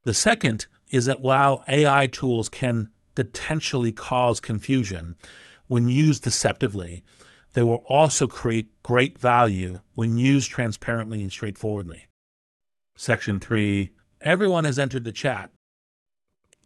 The 0.04 0.14
second 0.14 0.68
is 0.90 1.06
that 1.06 1.22
while 1.22 1.64
AI 1.68 2.08
tools 2.08 2.50
can 2.50 2.90
potentially 3.16 3.92
cause 3.92 4.40
confusion 4.40 5.16
when 5.68 5.90
used 5.90 6.24
deceptively, 6.24 7.04
they 7.54 7.64
will 7.64 7.84
also 7.88 8.28
create 8.28 8.82
great 8.84 9.18
value 9.18 9.80
when 9.94 10.18
used 10.18 10.52
transparently 10.52 11.22
and 11.22 11.32
straightforwardly. 11.32 12.06
Section 12.96 13.40
three 13.40 13.92
everyone 14.22 14.66
has 14.66 14.80
entered 14.80 15.04
the 15.04 15.12
chat. 15.12 15.52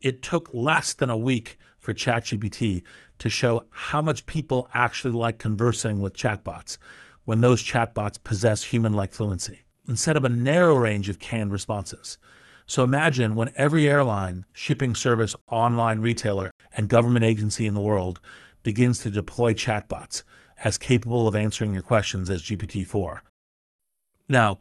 It 0.02 0.22
took 0.22 0.50
less 0.54 0.94
than 0.94 1.10
a 1.10 1.18
week 1.18 1.58
for 1.78 1.94
ChatGPT 1.94 2.84
to 3.20 3.30
show 3.30 3.66
how 3.70 4.02
much 4.02 4.26
people 4.26 4.70
actually 4.74 5.14
like 5.14 5.40
conversing 5.40 6.00
with 6.00 6.16
chatbots 6.16 6.78
when 7.26 7.42
those 7.42 7.64
chatbots 7.64 8.24
possess 8.24 8.64
human 8.64 8.94
like 8.94 9.14
fluency 9.14 9.62
instead 9.88 10.16
of 10.16 10.24
a 10.24 10.30
narrow 10.30 10.76
range 10.76 11.10
of 11.10 11.20
canned 11.20 11.52
responses. 11.52 12.18
So 12.66 12.84
imagine 12.84 13.34
when 13.34 13.52
every 13.56 13.90
airline, 13.90 14.46
shipping 14.54 14.94
service, 14.94 15.36
online 15.50 16.00
retailer, 16.00 16.52
and 16.78 16.88
government 16.88 17.26
agency 17.26 17.66
in 17.66 17.74
the 17.74 17.82
world 17.82 18.20
begins 18.70 19.00
to 19.00 19.10
deploy 19.10 19.52
chatbots 19.52 20.22
as 20.64 20.78
capable 20.78 21.28
of 21.28 21.36
answering 21.36 21.74
your 21.74 21.82
questions 21.82 22.30
as 22.30 22.44
GPT 22.44 22.86
4. 22.86 23.24
Now, 24.28 24.60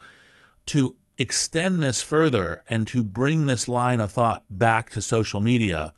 to 0.64 0.96
extend 1.18 1.82
this 1.82 2.00
further 2.00 2.62
and 2.70 2.88
to 2.88 3.04
bring 3.04 3.44
this 3.44 3.68
line 3.68 4.00
of 4.00 4.10
thought 4.10 4.44
back 4.48 4.88
to 4.92 5.02
social 5.02 5.42
media, 5.42 5.92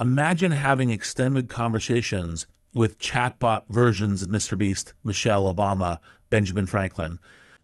imagine 0.00 0.50
having 0.50 0.90
extended 0.90 1.48
conversations 1.48 2.48
with 2.74 2.98
chatbot 2.98 3.62
versions 3.68 4.22
of 4.22 4.28
Mr. 4.28 4.58
Beast, 4.58 4.92
Michelle 5.04 5.44
Obama, 5.44 6.00
Benjamin 6.30 6.66
Franklin, 6.66 7.20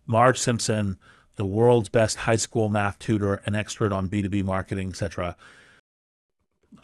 Marge 0.07 0.39
Simpson, 0.39 0.97
the 1.35 1.45
world's 1.45 1.89
best 1.89 2.19
high 2.19 2.37
school 2.37 2.69
math 2.69 3.01
tutor, 3.01 3.43
an 3.47 3.57
expert 3.57 3.91
on 3.91 4.09
B2B 4.09 4.45
marketing, 4.45 4.91
etc. 4.91 5.37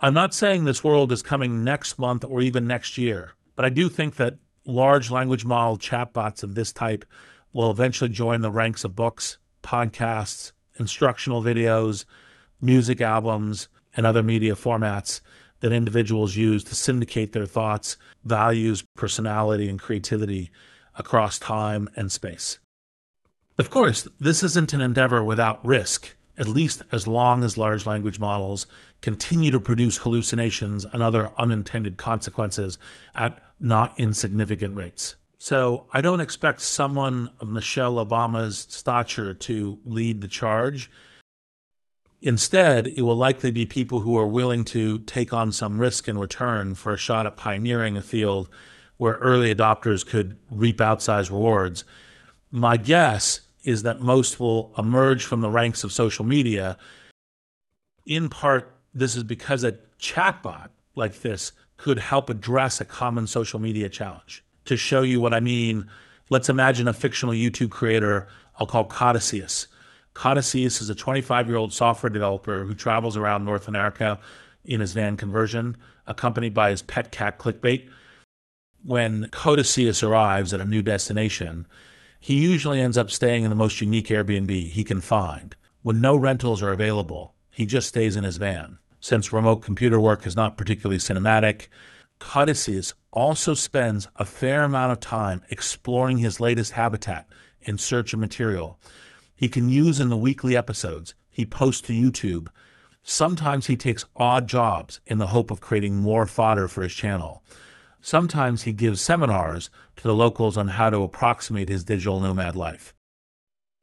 I'm 0.00 0.14
not 0.14 0.34
saying 0.34 0.64
this 0.64 0.84
world 0.84 1.12
is 1.12 1.22
coming 1.22 1.64
next 1.64 1.98
month 1.98 2.24
or 2.24 2.40
even 2.40 2.66
next 2.66 2.98
year, 2.98 3.32
but 3.56 3.64
I 3.64 3.68
do 3.68 3.88
think 3.88 4.16
that 4.16 4.38
large 4.64 5.10
language 5.10 5.44
model 5.44 5.78
chatbots 5.78 6.42
of 6.42 6.54
this 6.54 6.72
type 6.72 7.04
will 7.52 7.70
eventually 7.70 8.10
join 8.10 8.40
the 8.42 8.50
ranks 8.50 8.84
of 8.84 8.94
books, 8.94 9.38
podcasts, 9.62 10.52
instructional 10.78 11.42
videos, 11.42 12.04
music 12.60 13.00
albums, 13.00 13.68
and 13.96 14.06
other 14.06 14.22
media 14.22 14.54
formats 14.54 15.20
that 15.60 15.72
individuals 15.72 16.36
use 16.36 16.62
to 16.64 16.74
syndicate 16.74 17.32
their 17.32 17.46
thoughts, 17.46 17.96
values, 18.24 18.84
personality, 18.96 19.68
and 19.68 19.80
creativity 19.80 20.50
across 20.96 21.38
time 21.38 21.88
and 21.96 22.12
space. 22.12 22.58
Of 23.58 23.70
course, 23.70 24.06
this 24.20 24.42
isn't 24.44 24.72
an 24.72 24.80
endeavor 24.80 25.24
without 25.24 25.64
risk, 25.66 26.14
at 26.36 26.46
least 26.46 26.82
as 26.92 27.08
long 27.08 27.42
as 27.42 27.58
large 27.58 27.86
language 27.86 28.20
models 28.20 28.66
continue 29.00 29.50
to 29.50 29.60
produce 29.60 29.98
hallucinations 29.98 30.84
and 30.84 31.02
other 31.02 31.30
unintended 31.38 31.96
consequences 31.96 32.78
at 33.14 33.40
not 33.60 33.98
insignificant 33.98 34.76
rates. 34.76 35.16
So 35.38 35.86
I 35.92 36.00
don't 36.00 36.20
expect 36.20 36.60
someone 36.60 37.30
of 37.40 37.48
Michelle 37.48 38.04
Obama's 38.04 38.66
stature 38.68 39.34
to 39.34 39.78
lead 39.84 40.20
the 40.20 40.28
charge. 40.28 40.90
Instead, 42.20 42.88
it 42.88 43.02
will 43.02 43.16
likely 43.16 43.52
be 43.52 43.64
people 43.64 44.00
who 44.00 44.18
are 44.18 44.26
willing 44.26 44.64
to 44.64 44.98
take 45.00 45.32
on 45.32 45.52
some 45.52 45.78
risk 45.78 46.08
in 46.08 46.18
return 46.18 46.74
for 46.74 46.92
a 46.92 46.98
shot 46.98 47.26
at 47.26 47.36
pioneering 47.36 47.96
a 47.96 48.02
field 48.02 48.48
where 48.96 49.14
early 49.14 49.54
adopters 49.54 50.04
could 50.04 50.36
reap 50.50 50.78
outsized 50.78 51.30
rewards. 51.30 51.84
My 52.50 52.76
guess 52.76 53.42
is 53.62 53.84
that 53.84 54.00
most 54.00 54.40
will 54.40 54.72
emerge 54.76 55.24
from 55.24 55.40
the 55.40 55.50
ranks 55.50 55.84
of 55.84 55.92
social 55.92 56.24
media. 56.24 56.76
In 58.04 58.28
part, 58.28 58.74
this 58.94 59.16
is 59.16 59.22
because 59.22 59.64
a 59.64 59.78
chatbot 60.00 60.68
like 60.94 61.20
this 61.20 61.52
could 61.76 61.98
help 61.98 62.28
address 62.28 62.80
a 62.80 62.84
common 62.84 63.26
social 63.26 63.58
media 63.58 63.88
challenge. 63.88 64.44
To 64.66 64.76
show 64.76 65.02
you 65.02 65.20
what 65.20 65.32
I 65.32 65.40
mean, 65.40 65.88
let's 66.28 66.48
imagine 66.48 66.88
a 66.88 66.92
fictional 66.92 67.34
YouTube 67.34 67.70
creator 67.70 68.28
I'll 68.58 68.66
call 68.66 68.84
Codicus. 68.84 69.68
Codicus 70.14 70.80
is 70.80 70.90
a 70.90 70.94
25 70.94 71.48
year 71.48 71.56
old 71.56 71.72
software 71.72 72.10
developer 72.10 72.64
who 72.64 72.74
travels 72.74 73.16
around 73.16 73.44
North 73.44 73.68
America 73.68 74.18
in 74.64 74.80
his 74.80 74.92
van 74.92 75.16
conversion, 75.16 75.76
accompanied 76.06 76.54
by 76.54 76.70
his 76.70 76.82
pet 76.82 77.12
cat 77.12 77.38
Clickbait. 77.38 77.88
When 78.84 79.28
Codicus 79.30 80.02
arrives 80.02 80.52
at 80.52 80.60
a 80.60 80.64
new 80.64 80.82
destination, 80.82 81.66
he 82.20 82.34
usually 82.34 82.80
ends 82.80 82.98
up 82.98 83.10
staying 83.10 83.44
in 83.44 83.50
the 83.50 83.56
most 83.56 83.80
unique 83.80 84.08
Airbnb 84.08 84.70
he 84.70 84.82
can 84.82 85.00
find. 85.00 85.54
When 85.82 86.00
no 86.00 86.16
rentals 86.16 86.62
are 86.62 86.72
available, 86.72 87.34
he 87.58 87.66
just 87.66 87.88
stays 87.88 88.14
in 88.14 88.22
his 88.22 88.36
van. 88.36 88.78
Since 89.00 89.32
remote 89.32 89.62
computer 89.62 89.98
work 89.98 90.24
is 90.28 90.36
not 90.36 90.56
particularly 90.56 90.98
cinematic, 90.98 91.66
Codicus 92.20 92.94
also 93.10 93.52
spends 93.52 94.06
a 94.14 94.24
fair 94.24 94.62
amount 94.62 94.92
of 94.92 95.00
time 95.00 95.42
exploring 95.50 96.18
his 96.18 96.38
latest 96.38 96.70
habitat 96.70 97.26
in 97.60 97.76
search 97.76 98.12
of 98.12 98.20
material 98.20 98.78
he 99.34 99.48
can 99.48 99.68
use 99.68 99.98
in 99.98 100.08
the 100.08 100.16
weekly 100.16 100.56
episodes 100.56 101.16
he 101.28 101.44
posts 101.44 101.80
to 101.88 101.92
YouTube. 101.92 102.46
Sometimes 103.02 103.66
he 103.66 103.76
takes 103.76 104.04
odd 104.14 104.46
jobs 104.46 105.00
in 105.04 105.18
the 105.18 105.26
hope 105.26 105.50
of 105.50 105.60
creating 105.60 105.96
more 105.96 106.26
fodder 106.26 106.68
for 106.68 106.84
his 106.84 106.94
channel. 106.94 107.42
Sometimes 108.00 108.62
he 108.62 108.72
gives 108.72 109.00
seminars 109.00 109.68
to 109.96 110.04
the 110.04 110.14
locals 110.14 110.56
on 110.56 110.68
how 110.68 110.90
to 110.90 111.02
approximate 111.02 111.68
his 111.68 111.82
digital 111.82 112.20
nomad 112.20 112.54
life. 112.54 112.94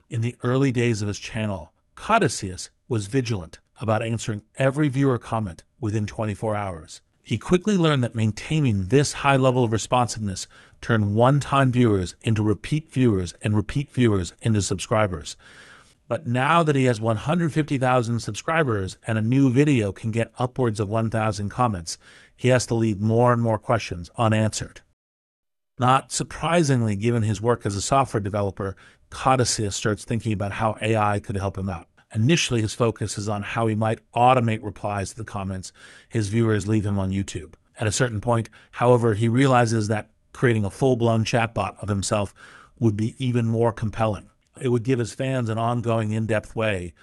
In 0.10 0.22
the 0.22 0.38
early 0.44 0.72
days 0.72 1.02
of 1.02 1.10
his 1.10 1.20
channel, 1.20 1.74
Codicus 1.96 2.70
was 2.88 3.08
vigilant 3.08 3.60
about 3.80 4.04
answering 4.04 4.42
every 4.58 4.90
viewer 4.90 5.18
comment 5.18 5.64
within 5.80 6.06
24 6.06 6.56
hours. 6.56 7.02
He 7.22 7.38
quickly 7.38 7.76
learned 7.76 8.04
that 8.04 8.14
maintaining 8.14 8.86
this 8.86 9.14
high 9.14 9.36
level 9.36 9.64
of 9.64 9.72
responsiveness 9.72 10.48
turned 10.80 11.16
one 11.16 11.40
time 11.40 11.72
viewers 11.72 12.16
into 12.22 12.44
repeat 12.44 12.92
viewers 12.92 13.34
and 13.42 13.56
repeat 13.56 13.92
viewers 13.92 14.34
into 14.42 14.62
subscribers. 14.62 15.36
But 16.08 16.28
now 16.28 16.62
that 16.62 16.76
he 16.76 16.86
has 16.86 17.02
150,000 17.02 18.20
subscribers 18.20 18.98
and 19.08 19.18
a 19.18 19.24
new 19.24 19.50
video 19.50 19.92
can 19.92 20.12
get 20.12 20.32
upwards 20.38 20.80
of 20.80 20.88
1,000 20.88 21.50
comments, 21.50 21.98
he 22.36 22.50
has 22.50 22.68
to 22.68 22.76
leave 22.76 23.02
more 23.02 23.34
and 23.34 23.42
more 23.42 23.58
questions 23.58 24.12
unanswered. 24.18 24.82
Not 25.80 26.12
surprisingly, 26.12 26.96
given 26.96 27.24
his 27.24 27.42
work 27.42 27.66
as 27.66 27.76
a 27.76 27.82
software 27.82 28.22
developer, 28.22 28.76
Codicus 29.10 29.76
starts 29.76 30.06
thinking 30.06 30.32
about 30.32 30.54
how 30.54 30.78
AI 30.80 31.20
could 31.20 31.38
help 31.38 31.58
him 31.58 31.70
out. 31.70 31.88
Initially, 32.14 32.62
his 32.62 32.74
focus 32.74 33.18
is 33.18 33.28
on 33.28 33.42
how 33.42 33.68
he 33.68 33.76
might 33.76 34.00
automate 34.14 34.64
replies 34.64 35.10
to 35.10 35.18
the 35.18 35.24
comments 35.24 35.74
his 36.08 36.30
viewers 36.30 36.68
leave 36.68 36.86
him 36.86 37.00
on 37.00 37.12
YouTube. 37.12 37.56
At 37.80 37.88
a 37.88 37.92
certain 37.92 38.22
point, 38.22 38.50
however, 38.72 39.16
he 39.16 39.28
realizes 39.28 39.88
that 39.88 40.12
creating 40.34 40.66
a 40.66 40.70
full 40.70 40.96
blown 40.96 41.26
chatbot 41.26 41.78
of 41.82 41.90
himself 41.90 42.34
would 42.80 42.96
be 42.96 43.16
even 43.24 43.46
more 43.46 43.72
compelling. 43.72 44.30
It 44.62 44.70
would 44.70 44.84
give 44.84 45.00
his 45.00 45.14
fans 45.14 45.50
an 45.50 45.58
ongoing, 45.58 46.12
in 46.12 46.26
depth 46.26 46.56
way 46.56 46.94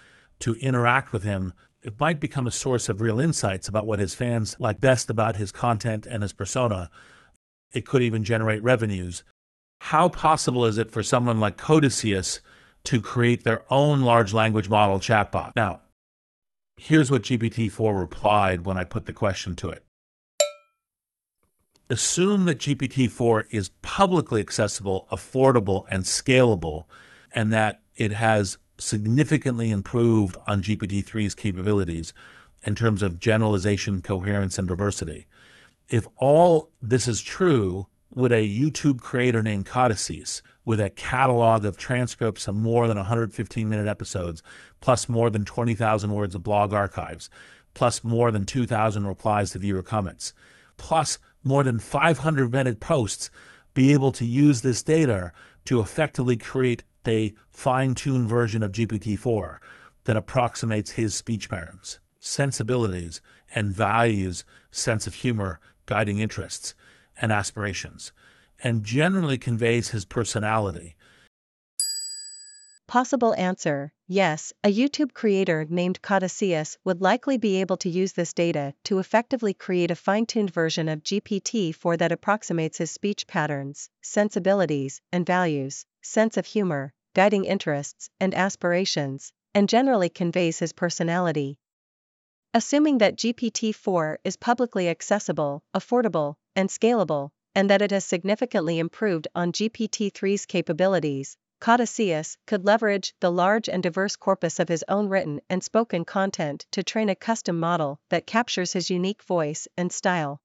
to 0.41 0.55
interact 0.55 1.13
with 1.13 1.23
him. 1.23 1.53
It 1.83 1.99
might 1.99 2.21
become 2.21 2.47
a 2.47 2.53
source 2.53 2.89
of 2.89 3.01
real 3.01 3.21
insights 3.21 3.69
about 3.69 3.87
what 3.87 3.99
his 3.99 4.15
fans 4.15 4.57
like 4.59 4.81
best 4.81 5.11
about 5.11 5.37
his 5.37 5.53
content 5.53 6.07
and 6.07 6.23
his 6.23 6.33
persona. 6.33 6.91
It 7.73 7.87
could 7.87 8.03
even 8.03 8.25
generate 8.25 8.63
revenues. 8.63 9.25
How 9.81 10.09
possible 10.09 10.65
is 10.65 10.79
it 10.79 10.91
for 10.91 11.03
someone 11.03 11.41
like 11.41 11.57
Codicus 11.57 12.41
to 12.85 13.01
create 13.01 13.45
their 13.45 13.63
own 13.71 14.03
large 14.03 14.33
language 14.33 14.69
model 14.69 14.99
chatbot. 14.99 15.53
Now, 15.55 15.81
here's 16.77 17.11
what 17.11 17.23
GPT 17.23 17.71
4 17.71 17.95
replied 17.95 18.65
when 18.65 18.77
I 18.77 18.85
put 18.85 19.07
the 19.07 19.13
question 19.13 19.55
to 19.57 19.71
it. 19.71 19.85
Assume 21.89 22.47
that 22.47 22.59
GPT 22.59 23.11
4 23.11 23.47
is 23.51 23.71
publicly 23.83 24.41
accessible, 24.41 25.07
affordable, 25.13 25.85
and 25.91 26.05
scalable, 26.05 26.85
and 27.35 27.53
that 27.53 27.83
it 27.97 28.13
has 28.13 28.59
significantly 28.79 29.71
improved 29.71 30.37
on 30.47 30.63
GPT 30.63 31.05
3's 31.05 31.35
capabilities 31.35 32.13
in 32.65 32.75
terms 32.75 33.03
of 33.03 33.21
generalization, 33.21 34.01
coherence, 34.01 34.59
and 34.59 34.67
diversity. 34.69 35.27
If 35.89 36.07
all 36.17 36.71
this 36.81 37.07
is 37.07 37.21
true, 37.21 37.87
would 38.15 38.33
a 38.33 38.49
YouTube 38.49 39.01
creator 39.01 39.43
named 39.43 39.67
Codicus 39.67 40.43
with 40.65 40.81
a 40.81 40.91
catalog 40.91 41.65
of 41.65 41.77
transcripts 41.77 42.47
of 42.47 42.55
more 42.55 42.87
than 42.87 42.97
115 42.97 43.69
minute 43.69 43.89
episodes, 43.89 44.43
plus 44.81 45.09
more 45.09 45.31
than 45.31 45.45
20,000 45.45 46.13
words 46.13 46.35
of 46.35 46.43
blog 46.43 46.73
archives, 46.73 47.29
plus 47.75 48.05
more 48.05 48.31
than 48.31 48.45
2,000 48.45 49.07
replies 49.07 49.51
to 49.51 49.59
viewer 49.59 49.83
comments, 49.83 50.33
plus 50.77 51.19
more 51.43 51.65
than 51.65 51.79
500 51.79 52.53
minute 52.53 52.81
posts, 52.81 53.31
be 53.75 53.93
able 53.93 54.13
to 54.13 54.25
use 54.25 54.61
this 54.61 54.83
data 54.83 55.33
to 55.65 55.81
effectively 55.81 56.37
create 56.37 56.85
a 57.07 57.35
fine 57.51 57.95
tuned 57.95 58.29
version 58.29 58.63
of 58.63 58.73
GPT 58.73 59.19
4 59.19 59.61
that 60.05 60.17
approximates 60.17 60.93
his 60.93 61.15
speech 61.15 61.49
patterns, 61.49 61.99
sensibilities, 62.21 63.21
and 63.55 63.75
values, 63.75 64.45
sense 64.71 65.07
of 65.07 65.15
humor, 65.15 65.59
guiding 65.87 66.19
interests, 66.19 66.75
and 67.21 67.33
aspirations 67.33 68.13
and 68.63 68.85
generally 68.85 69.39
conveys 69.39 69.91
his 69.91 70.05
personality. 70.05 70.97
Possible 72.89 73.35
answer 73.35 73.93
Yes, 74.07 74.53
a 74.63 74.71
YouTube 74.71 75.15
creator 75.15 75.65
named 75.67 76.03
Codicus 76.03 76.77
would 76.85 77.01
likely 77.01 77.39
be 77.39 77.63
able 77.63 77.79
to 77.79 77.89
use 77.89 78.13
this 78.13 78.35
data 78.35 78.75
to 78.85 78.99
effectively 78.99 79.55
create 79.55 79.91
a 79.91 79.95
fine 79.95 80.27
tuned 80.27 80.53
version 80.53 80.87
of 80.91 81.03
GPT 81.03 81.75
4 81.75 81.97
that 81.97 82.13
approximates 82.13 82.77
his 82.77 82.91
speech 82.91 83.27
patterns, 83.27 83.89
sensibilities, 84.03 85.01
and 85.11 85.25
values, 85.25 85.87
sense 86.03 86.37
of 86.37 86.45
humor, 86.45 86.93
guiding 87.15 87.47
interests, 87.47 88.11
and 88.21 88.35
aspirations, 88.35 89.33
and 89.55 89.67
generally 89.67 90.11
conveys 90.11 90.59
his 90.59 90.75
personality. 90.75 91.59
Assuming 92.53 92.99
that 92.99 93.17
GPT 93.17 93.75
4 93.75 94.19
is 94.25 94.37
publicly 94.37 94.91
accessible, 94.91 95.63
affordable, 95.75 96.35
and 96.55 96.69
scalable, 96.69 97.31
and 97.55 97.71
that 97.71 97.83
it 97.83 97.91
has 97.91 98.05
significantly 98.05 98.79
improved 98.79 99.29
on 99.35 99.53
GPT-3's 99.53 100.47
capabilities, 100.47 101.37
Codicus 101.61 102.37
could 102.47 102.65
leverage 102.65 103.15
the 103.21 103.31
large 103.31 103.69
and 103.69 103.83
diverse 103.83 104.17
corpus 104.17 104.59
of 104.59 104.69
his 104.69 104.85
own 104.89 105.09
written 105.09 105.41
and 105.49 105.63
spoken 105.63 106.05
content 106.05 106.67
to 106.73 106.83
train 106.83 107.09
a 107.09 107.15
custom 107.15 107.61
model 107.61 108.01
that 108.09 108.27
captures 108.27 108.73
his 108.73 108.91
unique 108.91 109.23
voice 109.23 109.69
and 109.77 109.93
style. 109.93 110.41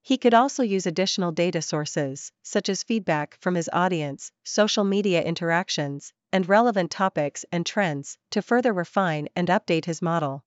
He 0.00 0.16
could 0.16 0.32
also 0.32 0.62
use 0.62 0.86
additional 0.86 1.32
data 1.32 1.60
sources, 1.60 2.32
such 2.42 2.68
as 2.68 2.82
feedback 2.82 3.36
from 3.40 3.54
his 3.54 3.68
audience, 3.72 4.32
social 4.42 4.84
media 4.84 5.22
interactions, 5.22 6.12
and 6.32 6.48
relevant 6.48 6.90
topics 6.90 7.44
and 7.52 7.66
trends, 7.66 8.16
to 8.30 8.40
further 8.40 8.72
refine 8.72 9.28
and 9.36 9.48
update 9.48 9.84
his 9.84 10.00
model. 10.00 10.44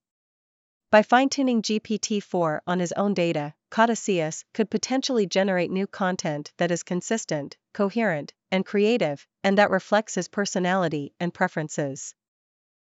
By 0.89 1.03
fine 1.03 1.29
tuning 1.29 1.61
GPT 1.61 2.23
4 2.23 2.63
on 2.65 2.79
his 2.79 2.91
own 2.93 3.13
data, 3.13 3.53
Codicus 3.75 4.45
could 4.53 4.69
potentially 4.69 5.25
generate 5.25 5.69
new 5.69 5.85
content 5.85 6.53
that 6.55 6.71
is 6.71 6.81
consistent, 6.81 7.57
coherent, 7.73 8.31
and 8.49 8.65
creative, 8.65 9.27
and 9.43 9.57
that 9.57 9.69
reflects 9.69 10.15
his 10.15 10.29
personality 10.29 11.13
and 11.19 11.33
preferences. 11.33 12.15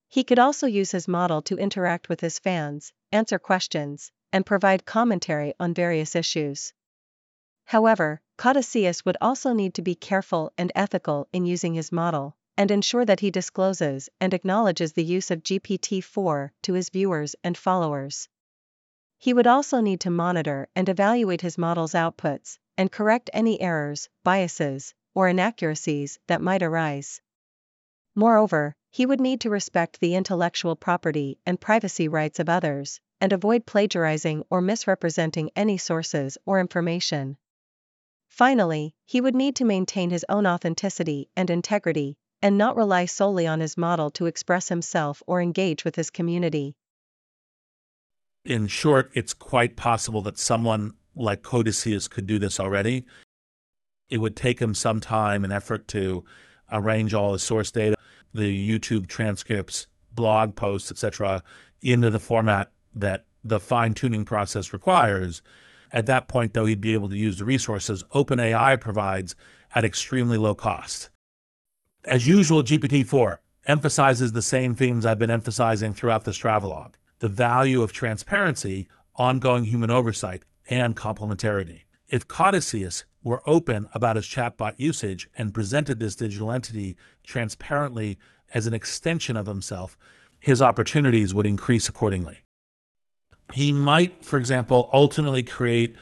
He 0.08 0.24
could 0.24 0.38
also 0.38 0.68
use 0.68 0.92
his 0.92 1.08
model 1.08 1.42
to 1.42 1.58
interact 1.58 2.10
with 2.10 2.22
his 2.22 2.38
fans, 2.38 2.94
answer 3.12 3.40
questions, 3.40 4.12
and 4.32 4.46
provide 4.46 4.86
commentary 4.86 5.56
on 5.60 5.74
various 5.74 6.16
issues. 6.16 6.74
However, 7.66 8.22
Codicus 8.38 9.04
would 9.04 9.18
also 9.20 9.54
need 9.54 9.74
to 9.74 9.82
be 9.82 9.96
careful 9.96 10.54
and 10.60 10.72
ethical 10.76 11.28
in 11.34 11.48
using 11.48 11.74
his 11.74 11.92
model, 11.92 12.38
and 12.56 12.70
ensure 12.70 13.04
that 13.04 13.22
he 13.22 13.32
discloses 13.32 14.10
and 14.22 14.32
acknowledges 14.32 14.94
the 14.94 15.04
use 15.04 15.32
of 15.32 15.42
GPT 15.42 16.04
4 16.04 16.54
to 16.62 16.74
his 16.74 16.92
viewers 16.92 17.36
and 17.44 17.58
followers. 17.58 18.30
He 19.20 19.34
would 19.34 19.48
also 19.48 19.82
need 19.82 20.02
to 20.02 20.12
monitor 20.12 20.68
and 20.76 20.88
evaluate 20.88 21.42
his 21.42 21.58
model's 21.58 21.94
outputs, 21.94 22.60
and 22.78 22.92
correct 22.92 23.32
any 23.34 23.60
errors, 23.60 24.10
biases, 24.24 24.94
or 25.16 25.28
inaccuracies 25.28 26.20
that 26.28 26.42
might 26.42 26.62
arise. 26.62 27.20
Moreover, 28.14 28.76
he 28.92 29.08
would 29.08 29.20
need 29.20 29.42
to 29.42 29.50
respect 29.50 30.00
the 30.00 30.14
intellectual 30.14 30.76
property 30.76 31.40
and 31.48 31.60
privacy 31.60 32.08
rights 32.08 32.40
of 32.40 32.48
others, 32.48 33.02
and 33.20 33.34
avoid 33.34 33.66
plagiarizing 33.66 34.44
or 34.52 34.62
misrepresenting 34.62 35.50
any 35.56 35.80
sources 35.80 36.38
or 36.46 36.60
information. 36.60 37.38
Finally, 38.30 38.94
he 39.04 39.20
would 39.20 39.36
need 39.36 39.56
to 39.56 39.66
maintain 39.66 40.12
his 40.12 40.26
own 40.30 40.46
authenticity 40.46 41.28
and 41.36 41.50
integrity, 41.50 42.18
and 42.42 42.56
not 42.56 42.76
rely 42.76 43.06
solely 43.06 43.48
on 43.48 43.60
his 43.62 43.78
model 43.78 44.12
to 44.12 44.28
express 44.28 44.70
himself 44.70 45.24
or 45.26 45.42
engage 45.42 45.84
with 45.84 45.96
his 45.96 46.12
community 46.12 46.76
in 48.48 48.68
short, 48.68 49.12
it's 49.14 49.34
quite 49.34 49.76
possible 49.76 50.22
that 50.22 50.40
someone 50.40 50.94
like 51.16 51.44
Codicus 51.44 52.08
could 52.08 52.26
do 52.26 52.40
this 52.40 52.60
already. 52.60 53.06
It 54.10 54.20
would 54.20 54.38
take 54.38 54.62
him 54.62 54.74
some 54.74 55.02
time 55.02 55.44
and 55.44 55.52
effort 55.52 55.88
to 55.90 56.24
arrange 56.72 57.14
all 57.14 57.34
the 57.34 57.40
source 57.40 57.72
data, 57.72 57.98
the 58.34 58.70
YouTube 58.70 59.08
transcripts, 59.08 59.88
blog 60.14 60.56
posts, 60.56 60.92
etc., 60.92 61.44
into 61.82 62.10
the 62.10 62.20
format 62.20 62.72
that 62.96 63.26
the 63.44 63.60
fine 63.60 63.94
tuning 63.94 64.24
process 64.24 64.72
requires. 64.72 65.42
At 65.92 66.06
that 66.06 66.30
point, 66.30 66.54
though, 66.54 66.66
he'd 66.66 66.82
be 66.82 66.94
able 66.94 67.10
to 67.10 67.18
use 67.18 67.40
the 67.40 67.46
resources 67.46 68.04
OpenAI 68.16 68.80
provides 68.80 69.36
at 69.76 69.84
extremely 69.84 70.38
low 70.38 70.56
cost. 70.56 71.10
As 72.06 72.28
usual, 72.28 72.64
GPT 72.64 73.06
4 73.06 73.42
emphasizes 73.66 74.32
the 74.32 74.42
same 74.42 74.74
themes 74.74 75.06
I've 75.06 75.20
been 75.20 75.30
emphasizing 75.30 75.94
throughout 75.94 76.24
this 76.24 76.38
travelogue 76.38 76.96
the 77.20 77.30
value 77.30 77.82
of 77.82 77.92
transparency, 77.92 78.88
ongoing 79.16 79.66
human 79.66 79.90
oversight, 79.90 80.44
and 80.70 80.96
complementarity. 80.96 81.82
If 82.10 82.28
Codicus 82.28 83.04
were 83.24 83.42
open 83.46 83.90
about 83.94 84.16
his 84.16 84.26
chatbot 84.26 84.76
usage 84.78 85.30
and 85.38 85.54
presented 85.54 86.00
this 86.00 86.16
digital 86.16 86.52
entity 86.52 86.96
transparently 87.24 88.18
as 88.54 88.68
an 88.68 88.74
extension 88.74 89.36
of 89.36 89.48
himself, 89.48 89.98
his 90.40 90.62
opportunities 90.62 91.34
would 91.34 91.46
increase 91.46 91.90
accordingly. 91.90 92.40
He 93.54 93.72
might, 93.72 94.24
for 94.24 94.38
example, 94.38 94.90
ultimately 94.94 95.44
create 95.44 95.96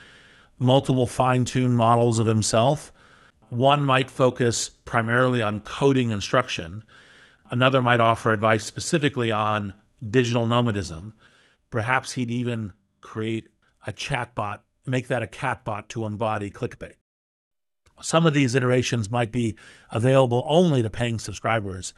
multiple 0.60 1.08
fine 1.08 1.46
tuned 1.46 1.78
models 1.78 2.20
of 2.20 2.28
himself. 2.28 2.92
One 3.50 3.84
might 3.84 4.10
focus 4.10 4.70
primarily 4.70 5.42
on 5.42 5.62
coding 5.62 6.12
instruction, 6.12 6.84
another 7.50 7.82
might 7.82 8.00
offer 8.00 8.34
advice 8.34 8.64
specifically 8.64 9.32
on 9.32 9.74
digital 10.10 10.46
nomadism. 10.46 11.14
Perhaps 11.70 12.14
he'd 12.14 12.32
even 12.32 12.74
create 13.02 13.50
a 13.86 13.94
chatbot, 13.94 14.60
make 14.86 15.08
that 15.08 15.24
a 15.24 15.28
catbot 15.28 15.88
to 15.90 16.06
embody 16.06 16.50
clickbait. 16.50 16.94
Some 18.02 18.26
of 18.26 18.34
these 18.34 18.56
iterations 18.56 19.10
might 19.10 19.32
be 19.32 19.56
available 19.92 20.44
only 20.48 20.82
to 20.82 20.90
paying 20.90 21.18
subscribers. 21.20 21.94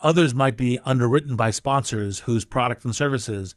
Others 0.00 0.34
might 0.34 0.56
be 0.56 0.78
underwritten 0.84 1.36
by 1.36 1.50
sponsors 1.50 2.20
whose 2.20 2.44
products 2.44 2.84
and 2.84 2.94
services 2.94 3.54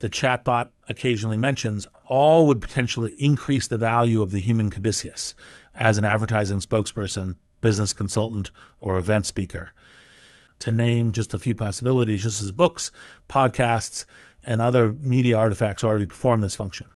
the 0.00 0.08
chatbot 0.08 0.68
occasionally 0.88 1.36
mentions, 1.36 1.86
all 2.06 2.46
would 2.46 2.60
potentially 2.60 3.14
increase 3.18 3.66
the 3.66 3.78
value 3.78 4.22
of 4.22 4.30
the 4.30 4.40
human 4.40 4.70
Codicus 4.70 5.34
as 5.74 5.98
an 5.98 6.04
advertising 6.04 6.60
spokesperson, 6.60 7.36
business 7.60 7.92
consultant, 7.92 8.50
or 8.80 8.96
event 8.96 9.26
speaker. 9.26 9.72
To 10.60 10.72
name 10.72 11.12
just 11.12 11.34
a 11.34 11.38
few 11.38 11.54
possibilities, 11.54 12.22
just 12.22 12.42
as 12.42 12.50
books, 12.50 12.90
podcasts, 13.28 14.04
and 14.42 14.60
other 14.60 14.92
media 14.92 15.36
artifacts 15.36 15.84
already 15.84 16.06
perform 16.06 16.40
this 16.40 16.56
function. 16.56 16.88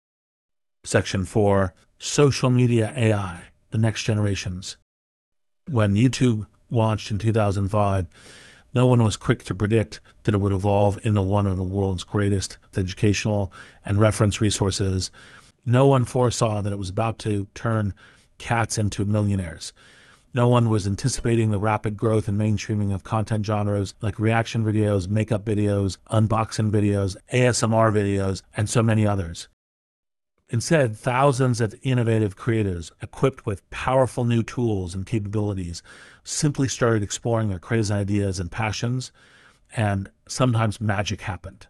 Section 0.83 1.25
4 1.25 1.73
Social 1.97 2.49
Media 2.49 2.93
AI, 2.97 3.43
the 3.71 3.77
next 3.77 4.03
generations. 4.03 4.75
When 5.69 5.95
YouTube 5.95 6.45
launched 6.69 7.11
in 7.11 7.19
2005, 7.19 8.07
no 8.73 8.87
one 8.87 9.03
was 9.03 9.15
quick 9.15 9.43
to 9.43 9.55
predict 9.55 10.01
that 10.23 10.33
it 10.33 10.39
would 10.39 10.51
evolve 10.51 10.99
into 11.05 11.21
one 11.21 11.45
of 11.45 11.57
the 11.57 11.63
world's 11.63 12.03
greatest 12.03 12.57
educational 12.75 13.53
and 13.85 13.99
reference 13.99 14.41
resources. 14.41 15.11
No 15.65 15.87
one 15.87 16.05
foresaw 16.05 16.61
that 16.61 16.73
it 16.73 16.79
was 16.79 16.89
about 16.89 17.19
to 17.19 17.47
turn 17.53 17.93
cats 18.39 18.77
into 18.77 19.05
millionaires. 19.05 19.71
No 20.35 20.47
one 20.47 20.69
was 20.69 20.87
anticipating 20.87 21.51
the 21.51 21.59
rapid 21.59 21.95
growth 21.95 22.27
and 22.27 22.39
mainstreaming 22.39 22.93
of 22.93 23.03
content 23.03 23.45
genres 23.45 23.93
like 24.01 24.17
reaction 24.17 24.65
videos, 24.65 25.07
makeup 25.07 25.45
videos, 25.45 25.97
unboxing 26.11 26.71
videos, 26.71 27.15
ASMR 27.31 27.93
videos, 27.93 28.41
and 28.57 28.67
so 28.67 28.81
many 28.81 29.05
others. 29.05 29.47
Instead, 30.49 30.97
thousands 30.97 31.61
of 31.61 31.75
innovative 31.83 32.35
creators 32.35 32.91
equipped 33.01 33.45
with 33.45 33.67
powerful 33.69 34.25
new 34.25 34.41
tools 34.41 34.95
and 34.95 35.05
capabilities 35.05 35.83
simply 36.23 36.67
started 36.67 37.03
exploring 37.03 37.49
their 37.49 37.59
crazy 37.59 37.93
ideas 37.93 38.39
and 38.39 38.51
passions, 38.51 39.11
and 39.75 40.09
sometimes 40.27 40.81
magic 40.81 41.21
happened. 41.21 41.67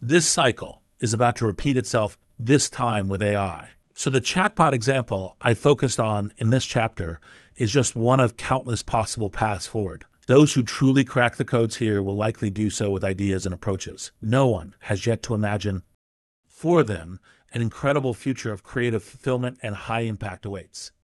This 0.00 0.26
cycle 0.26 0.82
is 0.98 1.14
about 1.14 1.36
to 1.36 1.46
repeat 1.46 1.76
itself 1.76 2.18
this 2.38 2.68
time 2.68 3.08
with 3.08 3.22
AI. 3.22 3.70
So, 3.94 4.10
the 4.10 4.20
chatbot 4.20 4.72
example 4.72 5.36
I 5.40 5.54
focused 5.54 6.00
on 6.00 6.32
in 6.38 6.50
this 6.50 6.64
chapter 6.64 7.20
is 7.56 7.72
just 7.72 7.96
one 7.96 8.20
of 8.20 8.36
countless 8.36 8.82
possible 8.82 9.30
paths 9.30 9.66
forward. 9.66 10.04
Those 10.26 10.54
who 10.54 10.62
truly 10.62 11.04
crack 11.04 11.36
the 11.36 11.44
codes 11.44 11.76
here 11.76 12.02
will 12.02 12.14
likely 12.14 12.48
do 12.48 12.70
so 12.70 12.90
with 12.90 13.02
ideas 13.02 13.44
and 13.44 13.54
approaches. 13.54 14.12
No 14.20 14.46
one 14.46 14.74
has 14.80 15.06
yet 15.06 15.22
to 15.24 15.34
imagine 15.34 15.82
for 16.46 16.84
them 16.84 17.18
an 17.52 17.60
incredible 17.60 18.14
future 18.14 18.52
of 18.52 18.62
creative 18.62 19.02
fulfillment 19.02 19.58
and 19.62 19.74
high 19.74 20.02
impact 20.02 20.46
awaits. 20.46 20.92